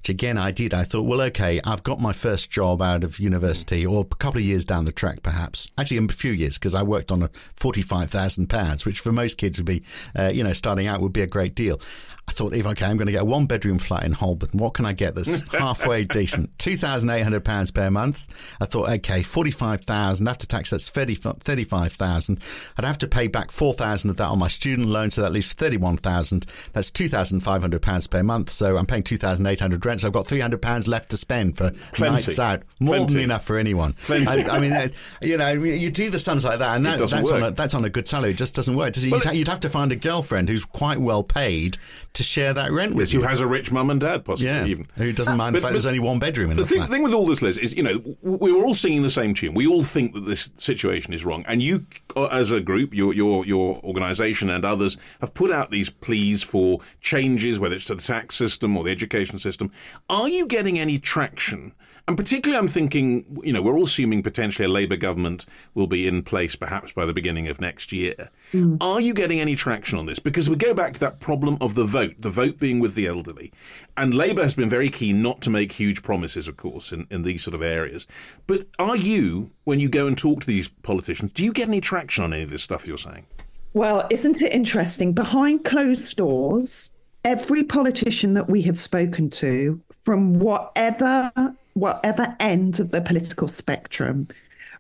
[0.04, 0.74] which again I did.
[0.74, 4.40] I thought, well, okay, I've got my first job out of university, or a couple
[4.40, 5.70] of years down the track, perhaps.
[5.78, 9.38] Actually, a few years because I worked on a forty-five thousand pounds, which for most
[9.38, 9.82] kids would be,
[10.14, 11.80] uh, you know, starting out would be a great deal.
[12.28, 14.52] I thought, if okay, I'm going to get a one bedroom flat in Holborn.
[14.54, 16.58] What can I get that's halfway decent?
[16.60, 18.56] Two thousand eight hundred pounds per month.
[18.60, 20.72] I thought, okay, forty five thousand after tax.
[20.72, 22.40] That's thirty five thousand.
[22.78, 25.32] I'd have to pay back four thousand of that on my student loan, so that
[25.32, 26.46] leaves thirty one thousand.
[26.74, 28.50] That's two thousand five hundred pounds per month.
[28.50, 29.93] So I'm paying two thousand eight hundred rent.
[30.04, 32.14] I've got three hundred pounds left to spend for Plenty.
[32.16, 32.64] nights out.
[32.80, 33.14] More Plenty.
[33.16, 33.96] than enough for anyone.
[34.10, 34.88] I, I, mean, uh,
[35.22, 37.34] you know, you do the sums like that, and that, that's work.
[37.34, 38.32] on a, that's on a good salary.
[38.32, 38.94] It just doesn't work.
[38.94, 39.10] Does it?
[39.10, 41.78] You'd, you'd have to find a girlfriend who's quite well paid
[42.14, 43.22] to share that rent with yes, you.
[43.22, 44.88] Who has a rich mum and dad, possibly yeah, even.
[44.96, 46.90] Who doesn't mind but, the fact there's only one bedroom in the, the thing, flat.
[46.90, 49.54] thing with all this, Liz, is you know we were all singing the same tune.
[49.54, 53.14] We all think that this situation is wrong, and you, uh, as a group, your
[53.14, 57.96] your your organisation and others have put out these pleas for changes, whether it's to
[57.96, 59.72] the tax system or the education system.
[60.10, 61.74] Are you getting any traction?
[62.06, 66.06] And particularly, I'm thinking, you know, we're all assuming potentially a Labour government will be
[66.06, 68.30] in place perhaps by the beginning of next year.
[68.52, 68.78] Mm.
[68.82, 70.20] Are you getting any traction on this?
[70.20, 73.08] Because we go back to that problem of the vote, the vote being with the
[73.08, 73.54] elderly.
[73.96, 77.24] And Labour has been very keen not to make huge promises, of course, in, in
[77.24, 78.06] these sort of areas.
[78.48, 81.80] But are you, when you go and talk to these politicians, do you get any
[81.80, 83.28] traction on any of this stuff you're saying?
[83.74, 85.14] Well, isn't it interesting?
[85.14, 86.93] Behind closed doors,
[87.24, 91.32] every politician that we have spoken to, from whatever
[91.74, 94.28] whatever end of the political spectrum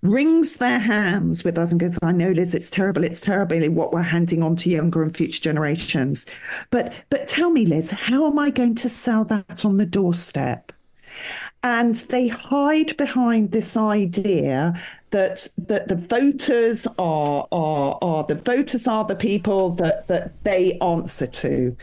[0.03, 3.93] wrings their hands with us and goes, I know, Liz, it's terrible, it's terrible what
[3.93, 6.27] we're handing on to younger and future generations.
[6.69, 10.71] But but tell me, Liz, how am I going to sell that on the doorstep?
[11.63, 14.79] And they hide behind this idea
[15.12, 20.77] that that the voters are are are the voters are the people that that they
[20.79, 21.77] answer to.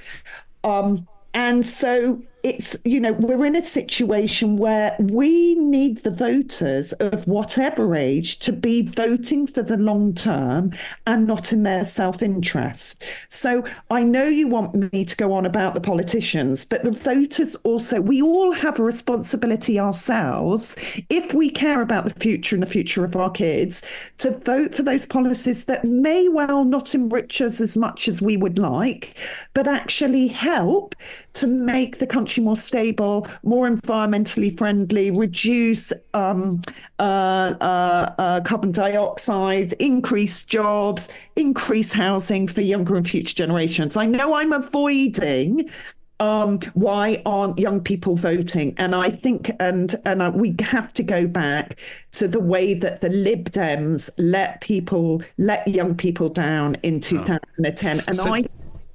[0.64, 6.92] Um, and so it's you know we're in a situation where we need the voters
[6.94, 10.72] of whatever age to be voting for the long term
[11.07, 13.03] and not in their self-interest.
[13.29, 17.57] So i know you want me to go on about the politicians but the voters
[17.57, 20.76] also we all have a responsibility ourselves
[21.09, 23.83] if we care about the future and the future of our kids
[24.18, 28.37] to vote for those policies that may well not enrich us as much as we
[28.37, 29.16] would like
[29.53, 30.94] but actually help
[31.33, 36.61] to make the country more stable, more environmentally friendly, reduce um,
[36.99, 43.97] uh, uh, uh, carbon dioxide, increase jobs, increase housing for younger and future generations.
[43.97, 45.69] I know I'm avoiding
[46.21, 48.75] um, why aren't young people voting?
[48.77, 51.81] And I think, and and uh, we have to go back
[52.12, 58.03] to the way that the Lib Dems let people, let young people down in 2010.
[58.07, 58.45] And so, I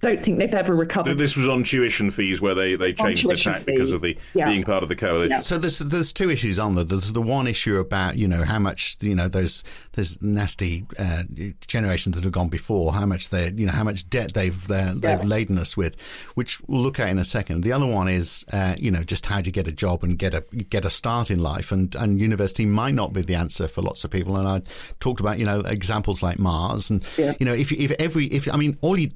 [0.06, 1.18] don't think they've ever recovered.
[1.18, 4.48] This was on tuition fees where they, they changed the tack because of the yeah.
[4.48, 5.32] being part of the coalition.
[5.32, 5.40] Yeah.
[5.40, 6.84] So there's there's two issues on there.
[6.84, 9.64] There's the one issue about you know how much you know those
[9.94, 11.24] those nasty uh,
[11.68, 14.94] generations that have gone before, how much they you know how much debt they've uh,
[14.94, 15.24] they've yeah.
[15.24, 16.00] laden us with,
[16.36, 17.62] which we'll look at in a second.
[17.62, 20.20] The other one is uh, you know just how do you get a job and
[20.20, 23.68] get a get a start in life, and and university might not be the answer
[23.68, 24.38] for lots of people.
[24.38, 24.62] And I
[25.00, 28.58] talked about you know examples like Mars, and you know if if every if I
[28.58, 29.10] mean all you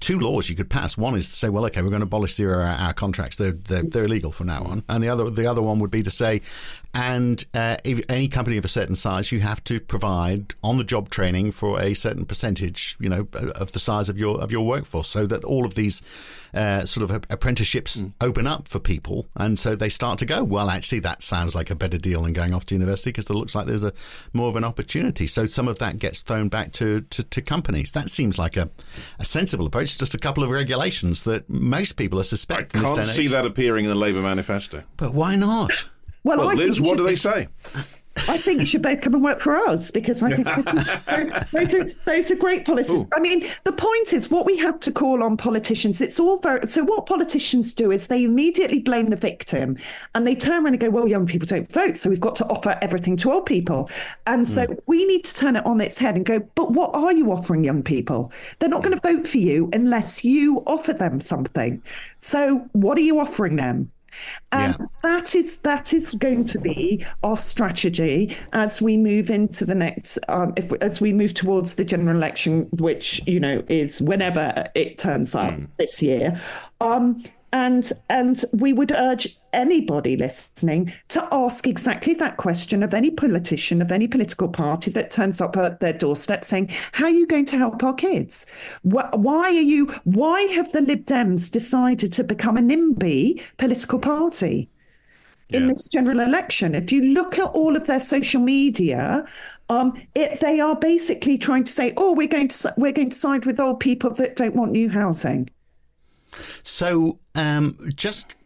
[0.00, 0.98] two laws you could pass.
[0.98, 3.36] One is to say, well, okay, we're going to abolish zero hour contracts.
[3.36, 4.82] They're, they're, they're illegal from now on.
[4.88, 6.40] And the other the other one would be to say,
[6.94, 11.50] and uh, if any company of a certain size, you have to provide on-the-job training
[11.50, 13.26] for a certain percentage, you know,
[13.56, 16.02] of the size of your of your workforce, so that all of these
[16.54, 18.12] uh, sort of apprenticeships mm.
[18.20, 20.44] open up for people, and so they start to go.
[20.44, 23.34] Well, actually, that sounds like a better deal than going off to university because it
[23.34, 23.92] looks like there's a
[24.32, 25.26] more of an opportunity.
[25.26, 27.92] So some of that gets thrown back to to, to companies.
[27.92, 28.70] That seems like a,
[29.18, 29.84] a sensible approach.
[29.84, 32.80] It's Just a couple of regulations that most people are suspecting.
[32.80, 34.84] I can't see that appearing in the Labour manifesto.
[34.96, 35.86] But why not?
[36.24, 37.48] Well, well Liz, what do they say?
[38.28, 40.46] I think you should both come and work for us because I think
[41.52, 43.04] those, are, those are great policies.
[43.06, 43.08] Ooh.
[43.14, 46.00] I mean, the point is what we have to call on politicians.
[46.00, 46.84] It's all very so.
[46.84, 49.76] What politicians do is they immediately blame the victim,
[50.14, 52.46] and they turn around and go, "Well, young people don't vote, so we've got to
[52.46, 53.90] offer everything to old people."
[54.26, 54.78] And so mm.
[54.86, 57.64] we need to turn it on its head and go, "But what are you offering
[57.64, 58.32] young people?
[58.58, 61.82] They're not going to vote for you unless you offer them something.
[62.20, 63.90] So what are you offering them?"
[64.52, 64.86] And yeah.
[65.02, 70.18] that is that is going to be our strategy as we move into the next
[70.28, 74.98] um, if, as we move towards the general election, which you know is whenever it
[74.98, 75.68] turns up mm.
[75.78, 76.40] this year.
[76.80, 77.22] Um,
[77.52, 83.80] and and we would urge anybody listening to ask exactly that question of any politician
[83.80, 87.46] of any political party that turns up at their doorstep saying how are you going
[87.46, 88.46] to help our kids
[88.82, 94.68] why are you why have the lib dems decided to become a nimby political party
[95.52, 95.68] in yeah.
[95.68, 99.24] this general election if you look at all of their social media
[99.70, 103.16] um, it, they are basically trying to say, "Oh, we're going to we're going to
[103.16, 105.48] side with old people that don't want new housing."
[106.62, 108.36] So, um, just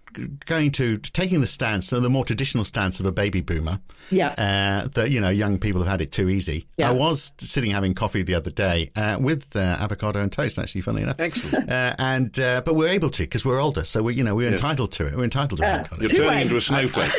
[0.46, 3.80] going to taking the stance, so the more traditional stance of a baby boomer.
[4.10, 4.28] Yeah.
[4.28, 6.66] Uh, that you know, young people have had it too easy.
[6.76, 6.90] Yeah.
[6.90, 10.58] I was sitting having coffee the other day uh, with uh, avocado and toast.
[10.58, 11.20] Actually, funnily enough.
[11.20, 11.68] Excellent.
[11.78, 14.46] Uh, and uh, but we're able to because we're older, so we you know we're
[14.46, 14.52] yeah.
[14.52, 15.14] entitled to it.
[15.14, 16.00] We're entitled to avocado.
[16.00, 17.10] You're turning into a snowflake.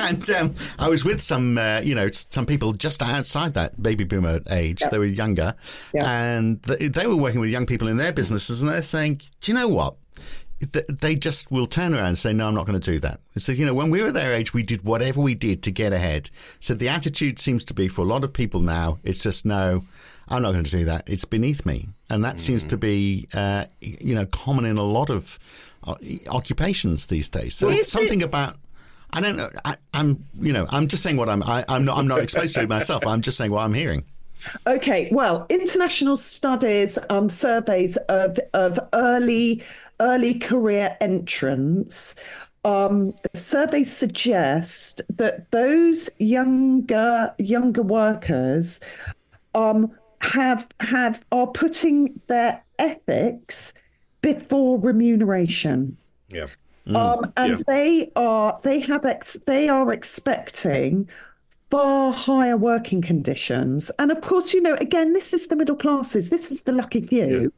[0.10, 4.04] and um, I was with some uh, you know some people just outside that baby
[4.04, 4.80] boomer age.
[4.80, 4.88] Yeah.
[4.88, 5.54] They were younger,
[5.94, 9.58] and they were working with young people in their businesses, and they're saying, "Do you
[9.58, 9.96] know what?"
[10.70, 13.20] They just will turn around and say, no, I'm not going to do that.
[13.34, 15.70] It says, you know, when we were their age, we did whatever we did to
[15.70, 16.30] get ahead.
[16.60, 19.82] So the attitude seems to be for a lot of people now, it's just, no,
[20.28, 21.08] I'm not going to do that.
[21.08, 21.88] It's beneath me.
[22.10, 22.40] And that mm.
[22.40, 25.38] seems to be, uh, you know, common in a lot of
[25.84, 25.94] uh,
[26.28, 27.54] occupations these days.
[27.54, 28.56] So it's something about.
[29.14, 29.50] I don't know.
[29.62, 31.42] I, am you know, I'm just saying what I'm.
[31.42, 31.98] I, am not.
[31.98, 33.06] I'm not exposed to it myself.
[33.06, 34.06] I'm just saying what I'm hearing.
[34.66, 39.62] Okay, well, international studies, um, surveys of of early
[40.02, 42.16] early career entrants,
[42.64, 48.80] um, surveys suggest that those younger younger workers
[49.54, 53.74] um, have have are putting their ethics
[54.20, 55.96] before remuneration.
[56.28, 56.46] Yeah.
[56.86, 57.64] Mm, um, and yeah.
[57.66, 61.08] they are they have ex, they are expecting
[61.70, 63.90] far higher working conditions.
[63.98, 66.30] And of course, you know, again, this is the middle classes.
[66.30, 67.52] This is the lucky few.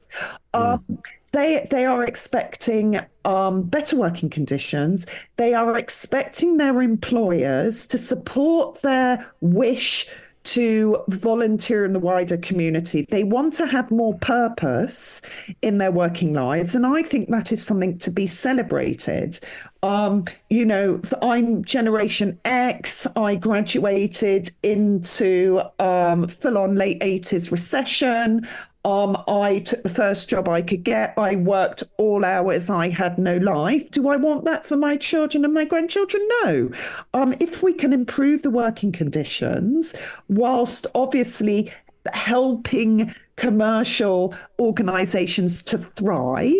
[0.55, 0.61] Yeah.
[0.61, 0.99] Um, mm
[1.35, 5.07] they they are expecting um, better working conditions.
[5.37, 10.07] They are expecting their employers to support their wish
[10.45, 13.07] to volunteer in the wider community.
[13.11, 15.23] They want to have more purpose
[15.63, 16.75] in their working lives.
[16.75, 19.41] And I think that is something to be celebrated.
[19.83, 23.07] Um, you know, I'm Generation X.
[23.17, 28.47] I graduated into um, full on late 80s recession.
[28.85, 31.15] Um, I took the first job I could get.
[31.17, 32.69] I worked all hours.
[32.69, 33.91] I had no life.
[33.91, 36.27] Do I want that for my children and my grandchildren?
[36.45, 36.71] No.
[37.15, 39.95] Um, if we can improve the working conditions,
[40.29, 41.73] whilst obviously
[42.13, 46.53] helping commercial organizations to thrive,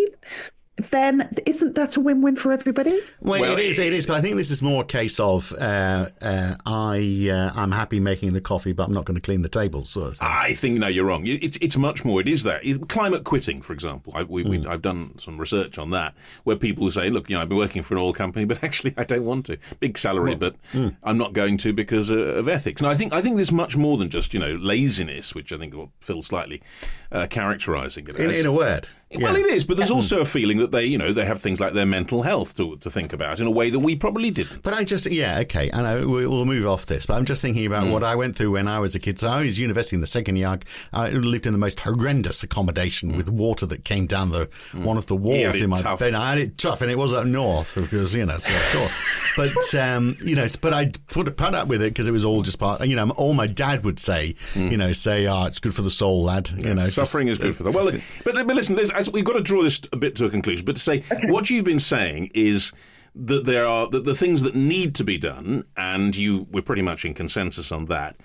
[0.91, 2.99] then isn't that a win-win for everybody?
[3.21, 5.53] Well, well, it is, it is, but I think this is more a case of
[5.53, 9.43] uh, uh, I uh, I'm happy making the coffee, but I'm not going to clean
[9.43, 9.91] the tables.
[9.91, 10.19] sort of.
[10.21, 11.27] I think no, you're wrong.
[11.27, 12.21] It's it's much more.
[12.21, 14.13] It is that climate quitting, for example.
[14.15, 14.67] I, we, mm.
[14.67, 17.83] I've done some research on that, where people say, look, you know, I've been working
[17.83, 19.59] for an oil company, but actually I don't want to.
[19.81, 20.97] Big salary, well, but mm.
[21.03, 22.81] I'm not going to because of ethics.
[22.81, 25.59] And I think I think there's much more than just you know laziness, which I
[25.59, 26.63] think Phil slightly
[27.11, 28.89] uh, characterising it in, in a word.
[29.23, 31.61] Well, it is, but there's also a feeling that they, you know, they have things
[31.61, 34.63] like their mental health to, to think about in a way that we probably didn't.
[34.63, 37.85] But I just, yeah, okay, I we'll move off this, but I'm just thinking about
[37.85, 37.93] mm.
[37.93, 39.19] what I went through when I was a kid.
[39.19, 40.59] So I was university in the second year.
[40.93, 43.17] I lived in the most horrendous accommodation mm.
[43.17, 44.85] with water that came down the mm.
[44.85, 46.01] one of the walls in my tough.
[46.01, 46.15] bed.
[46.15, 48.99] I had it tough, and it was up north because you know, so of course.
[49.37, 52.43] but um, you know, but I put put up with it because it was all
[52.43, 52.85] just part.
[52.87, 54.71] You know, all my dad would say, mm.
[54.71, 57.29] you know, say, "Ah, oh, it's good for the soul, lad." Yeah, you know, suffering
[57.29, 57.91] just, is good for the well.
[58.25, 58.77] But, but listen,
[59.11, 61.31] we've got to draw this a bit to a conclusion, but to say okay.
[61.31, 62.73] what you've been saying is
[63.15, 66.83] that there are that the things that need to be done, and you we're pretty
[66.83, 68.17] much in consensus on that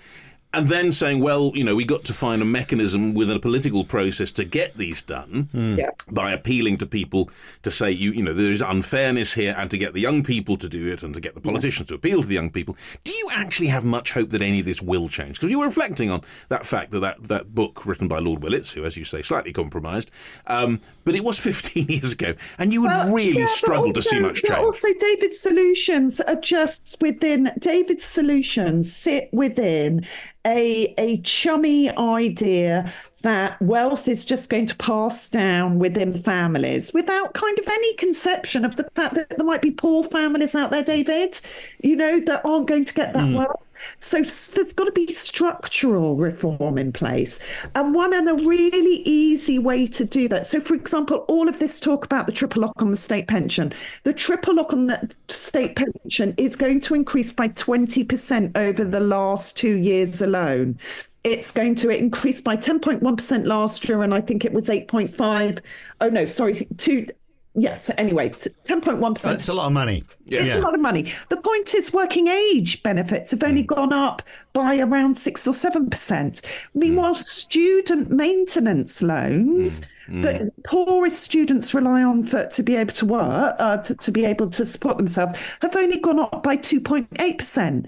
[0.52, 3.84] and then saying, well, you know, we got to find a mechanism within a political
[3.84, 5.90] process to get these done Yeah.
[6.10, 7.30] by appealing to people
[7.62, 10.68] to say, you, you know, there's unfairness here, and to get the young people to
[10.68, 12.76] do it, and to get the politicians to appeal to the young people.
[13.04, 15.34] Do you actually have much hope that any of this will change?
[15.36, 18.72] Because you were reflecting on that fact that that, that book written by Lord Willetts,
[18.72, 20.10] who, as you say, slightly compromised,
[20.48, 20.80] um,
[21.10, 24.20] but it was 15 years ago, and you would Well, really yeah, struggle to see
[24.20, 24.56] much change.
[24.56, 30.06] Also, David's solutions are just within David's solutions sit within
[30.46, 32.92] a a chummy idea
[33.22, 38.64] that wealth is just going to pass down within families without kind of any conception
[38.64, 41.40] of the fact that there might be poor families out there, David,
[41.82, 43.34] you know, that aren't going to get that hmm.
[43.34, 43.60] wealth.
[43.98, 47.40] So there's got to be structural reform in place.
[47.74, 50.46] And one and a really easy way to do that.
[50.46, 53.72] So, for example, all of this talk about the triple lock on the state pension,
[54.04, 59.00] the triple lock on the state pension is going to increase by 20% over the
[59.00, 60.78] last two years alone.
[61.22, 65.60] It's going to increase by 10.1% last year, and I think it was 8.5.
[66.00, 67.06] Oh, no, sorry, two.
[67.54, 69.22] Yes, anyway, 10.1%.
[69.22, 70.04] That's a lot of money.
[70.24, 70.42] Yeah.
[70.42, 71.12] It's a lot of money.
[71.30, 73.74] The point is, working age benefits have only hmm.
[73.74, 74.22] gone up
[74.52, 76.42] by around six or seven percent.
[76.74, 77.20] Meanwhile, hmm.
[77.20, 80.22] student maintenance loans hmm.
[80.22, 84.24] that poorest students rely on for to be able to work, uh, to, to be
[84.24, 87.86] able to support themselves, have only gone up by two point eight percent.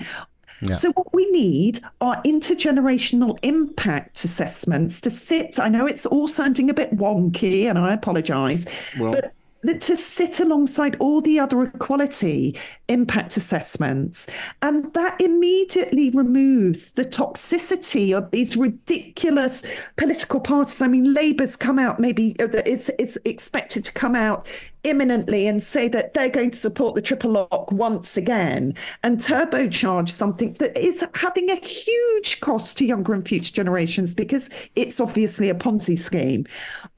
[0.77, 5.59] So what we need are intergenerational impact assessments to sit.
[5.59, 10.41] I know it's all sounding a bit wonky, and I apologise, but that to sit
[10.41, 12.59] alongside all the other equality
[12.89, 14.29] impact assessments.
[14.61, 19.63] And that immediately removes the toxicity of these ridiculous
[19.97, 20.83] political parties.
[20.83, 24.47] I mean, Labour's come out, maybe uh, it's, it's expected to come out
[24.85, 30.09] imminently and say that they're going to support the triple lock once again and turbocharge
[30.09, 35.49] something that is having a huge cost to younger and future generations because it's obviously
[35.49, 36.47] a Ponzi scheme.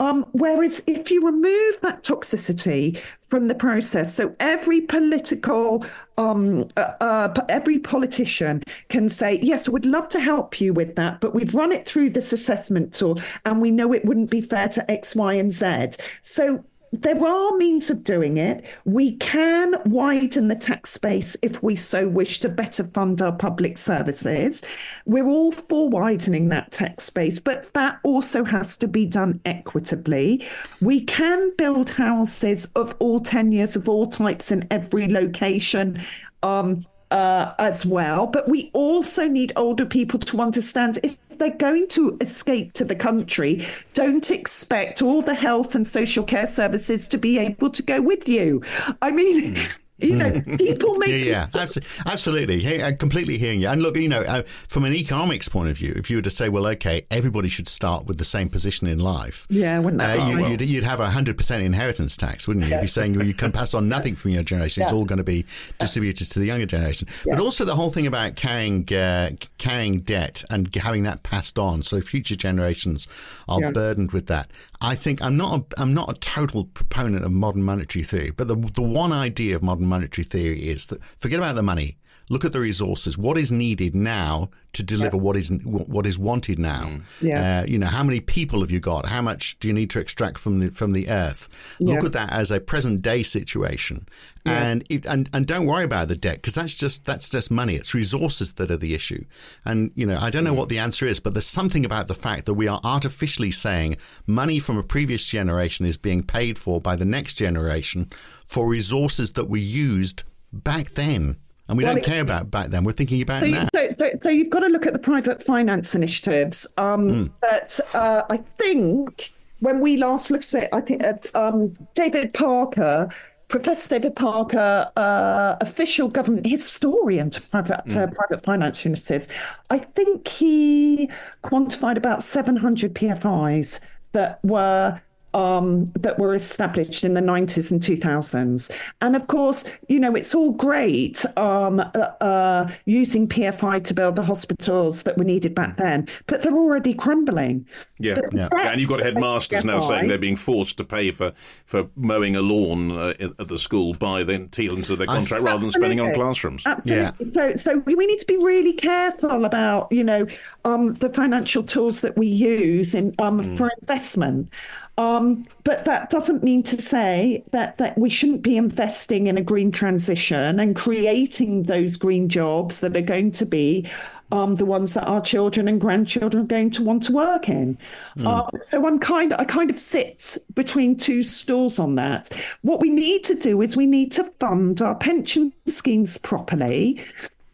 [0.00, 5.84] Um, whereas if you remove that toxicity from the process, so every political
[6.16, 11.20] um, uh, uh, every politician can say, yes, we'd love to help you with that,
[11.20, 14.68] but we've run it through this assessment tool and we know it wouldn't be fair
[14.68, 15.90] to X, Y, and Z.
[16.22, 16.64] So
[17.02, 18.64] there are means of doing it.
[18.84, 23.78] We can widen the tax space if we so wish to better fund our public
[23.78, 24.62] services.
[25.06, 30.46] We're all for widening that tax space, but that also has to be done equitably.
[30.80, 36.00] We can build houses of all tenures, of all types, in every location.
[36.42, 41.88] Um, uh, as well, but we also need older people to understand if they're going
[41.88, 47.18] to escape to the country, don't expect all the health and social care services to
[47.18, 48.62] be able to go with you.
[49.02, 49.62] I mean, hmm.
[49.98, 51.66] You know, people make Yeah, yeah,
[52.06, 52.60] absolutely.
[52.60, 53.68] Hey, I'm completely hearing you.
[53.68, 56.30] And look, you know, uh, from an economics point of view, if you were to
[56.30, 60.18] say, well, okay, everybody should start with the same position in life, Yeah, wouldn't that
[60.18, 62.72] uh, be you, you'd, you'd have a hundred percent inheritance tax, wouldn't you?
[62.72, 65.18] You'd be saying well, you can pass on nothing from your generation; it's all going
[65.18, 65.44] to be
[65.78, 67.08] distributed to the younger generation.
[67.24, 71.82] But also the whole thing about carrying uh, carrying debt and having that passed on,
[71.82, 73.06] so future generations
[73.48, 74.50] are burdened with that.
[74.80, 78.48] I think I'm not a, I'm not a total proponent of modern monetary theory, but
[78.48, 81.98] the the one idea of modern monetary theory is that forget about the money.
[82.30, 83.18] Look at the resources.
[83.18, 86.98] What is needed now to deliver what is what is wanted now?
[87.20, 87.60] Yeah.
[87.62, 89.06] Uh, you know, how many people have you got?
[89.06, 91.76] How much do you need to extract from the from the earth?
[91.80, 94.06] Look at that as a present day situation,
[94.46, 97.76] and it, and and don't worry about the debt because that's just that's just money.
[97.76, 99.24] It's resources that are the issue.
[99.66, 102.14] And you know, I don't know what the answer is, but there's something about the
[102.14, 103.96] fact that we are artificially saying
[104.26, 108.06] money from a previous generation is being paid for by the next generation
[108.44, 111.36] for resources that we used back then.
[111.68, 112.84] And we Well, don't care about back then.
[112.84, 113.68] We're thinking about So, now.
[113.74, 118.22] so, so, so you've got to look at the private finance initiatives um, that uh,
[118.28, 123.08] I think when we last looked at it, I think at, um, David Parker,
[123.48, 129.28] Professor David Parker, uh, official government historian to private uh, private finance initiatives,
[129.70, 131.08] I think he
[131.42, 133.80] quantified about 700 PFIs
[134.12, 135.00] that were
[135.34, 138.70] um, that were established in the 90s and 2000s.
[139.00, 144.16] And of course, you know, it's all great um, uh, uh, using PFI to build
[144.16, 147.66] the hospitals that were needed back then, but they're already crumbling.
[147.98, 148.14] Yeah.
[148.14, 148.70] The Yeah.
[148.70, 151.32] And you've got of headmasters now saying they're being forced to pay for,
[151.66, 155.62] for mowing a lawn uh, at the school by the tailings of their contract rather
[155.62, 156.64] than spending on classrooms.
[156.66, 157.26] Absolutely.
[157.26, 160.26] So, so we we need to be really careful about, you know,
[160.64, 163.56] um, the financial tools that we use in um, Mm.
[163.58, 164.48] for investment.
[164.96, 169.42] Um, but that doesn't mean to say that, that we shouldn't be investing in a
[169.42, 173.88] green transition and creating those green jobs that are going to be
[174.30, 177.76] um, the ones that our children and grandchildren are going to want to work in.
[178.18, 178.64] Mm.
[178.64, 182.30] So I'm kind of, I kind of sit between two stools on that.
[182.62, 187.04] What we need to do is we need to fund our pension schemes properly.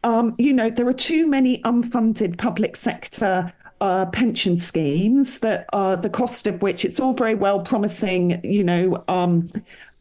[0.05, 5.97] Um, you know, there are too many unfunded public sector uh, pension schemes that are
[5.97, 9.49] the cost of which it's all very well promising, you know, um,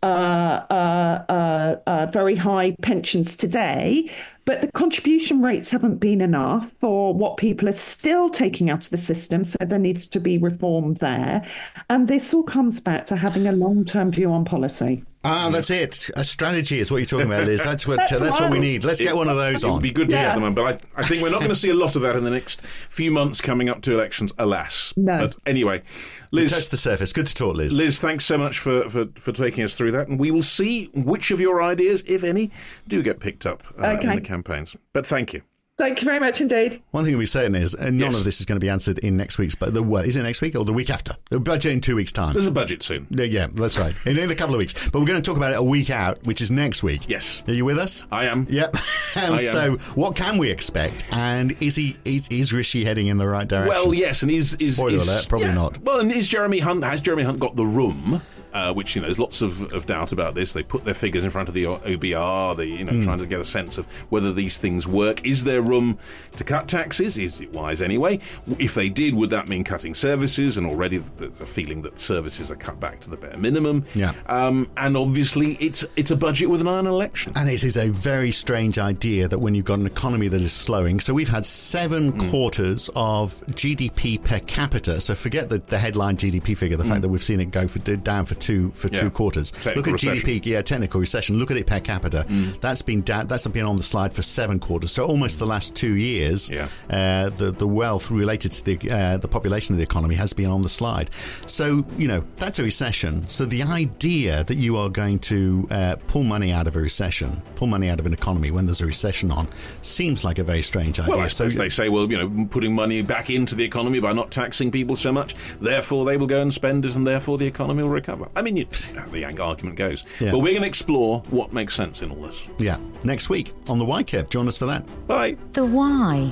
[0.01, 4.09] uh, uh, uh, uh very high pensions today,
[4.45, 8.89] but the contribution rates haven't been enough for what people are still taking out of
[8.89, 9.43] the system.
[9.43, 11.45] So there needs to be reform there.
[11.89, 15.03] And this all comes back to having a long term view on policy.
[15.21, 16.09] Ah, that's it.
[16.15, 17.61] A strategy is what you're talking about, Liz.
[17.61, 18.85] That's what that's, that's what we need.
[18.85, 19.71] Let's get one of those on.
[19.71, 20.27] It would be good to yeah.
[20.27, 22.01] get them on, but I, I think we're not going to see a lot of
[22.03, 24.93] that in the next few months coming up to elections, alas.
[24.95, 25.17] No.
[25.17, 25.83] But anyway,
[26.31, 26.51] Liz.
[26.51, 27.11] Touch the surface.
[27.11, 27.77] Good to talk, Liz.
[27.77, 30.85] Liz, thanks so much for, for, for taking us through that, and we will see
[30.93, 32.51] which of your ideas, if any,
[32.87, 34.09] do get picked up uh, okay.
[34.09, 34.77] in the campaigns.
[34.93, 35.41] But thank you.
[35.79, 36.81] Thank you very much indeed.
[36.91, 38.19] One thing we're saying is, and none yes.
[38.19, 40.23] of this is going to be answered in next week's, but the what is it
[40.23, 41.13] next week or the week after?
[41.29, 42.33] The budget in two weeks' time.
[42.33, 43.07] There's a budget soon.
[43.11, 43.95] Yeah, yeah that's right.
[44.05, 45.89] In, in, a couple of weeks, but we're going to talk about it a week
[45.89, 47.07] out, which is next week.
[47.07, 47.41] Yes.
[47.47, 48.05] Are you with us?
[48.11, 48.45] I am.
[48.49, 48.75] Yep.
[49.15, 51.05] and I so, what can we expect?
[51.13, 53.69] And is he is, is Rishi heading in the right direction?
[53.69, 55.29] Well, yes, and is is spoiler is, alert?
[55.29, 55.53] Probably yeah.
[55.53, 55.77] not.
[55.77, 58.21] Well, and is Jeremy Hunt has Jeremy Hunt got the room?
[58.53, 60.53] Uh, which you know there's lots of, of doubt about this.
[60.53, 62.57] They put their figures in front of the OBR.
[62.57, 63.03] They you know mm.
[63.03, 65.25] trying to get a sense of whether these things work.
[65.25, 65.97] Is there room
[66.37, 67.17] to cut taxes?
[67.17, 68.19] Is it wise anyway?
[68.57, 70.57] If they did, would that mean cutting services?
[70.57, 73.85] And already there's a feeling that services are cut back to the bare minimum.
[73.93, 74.13] Yeah.
[74.27, 77.33] Um, and obviously it's it's a budget with an eye on election.
[77.35, 80.53] And it is a very strange idea that when you've got an economy that is
[80.53, 82.29] slowing, so we've had seven mm.
[82.29, 85.01] quarters of GDP per capita.
[85.01, 86.89] So forget the, the headline GDP figure, the mm.
[86.89, 89.01] fact that we've seen it go for down for two for yeah.
[89.01, 89.51] two quarters.
[89.51, 90.23] Technical Look at recession.
[90.23, 91.37] GDP, yeah, technical recession.
[91.37, 92.25] Look at it per capita.
[92.27, 92.59] Mm.
[92.61, 94.91] That's been da- that's been on the slide for seven quarters.
[94.91, 96.67] So almost the last two years, yeah.
[96.89, 100.49] uh, the the wealth related to the uh, the population of the economy has been
[100.49, 101.13] on the slide.
[101.45, 103.27] So you know that's a recession.
[103.29, 107.41] So the idea that you are going to uh, pull money out of a recession,
[107.55, 109.47] pull money out of an economy when there's a recession on,
[109.81, 111.11] seems like a very strange idea.
[111.15, 113.99] Well, I suppose so they say, well, you know, putting money back into the economy
[113.99, 117.37] by not taxing people so much, therefore they will go and spend it, and therefore
[117.37, 118.28] the economy will recover.
[118.35, 118.65] I mean, you,
[119.11, 120.05] the Yang argument goes.
[120.19, 120.31] Yeah.
[120.31, 122.47] But we're going to explore what makes sense in all this.
[122.59, 122.77] Yeah.
[123.03, 124.29] Next week on the Why Curve.
[124.29, 124.85] Join us for that.
[125.07, 125.37] Bye.
[125.53, 126.31] The Why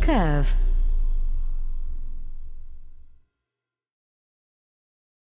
[0.00, 0.54] Curve.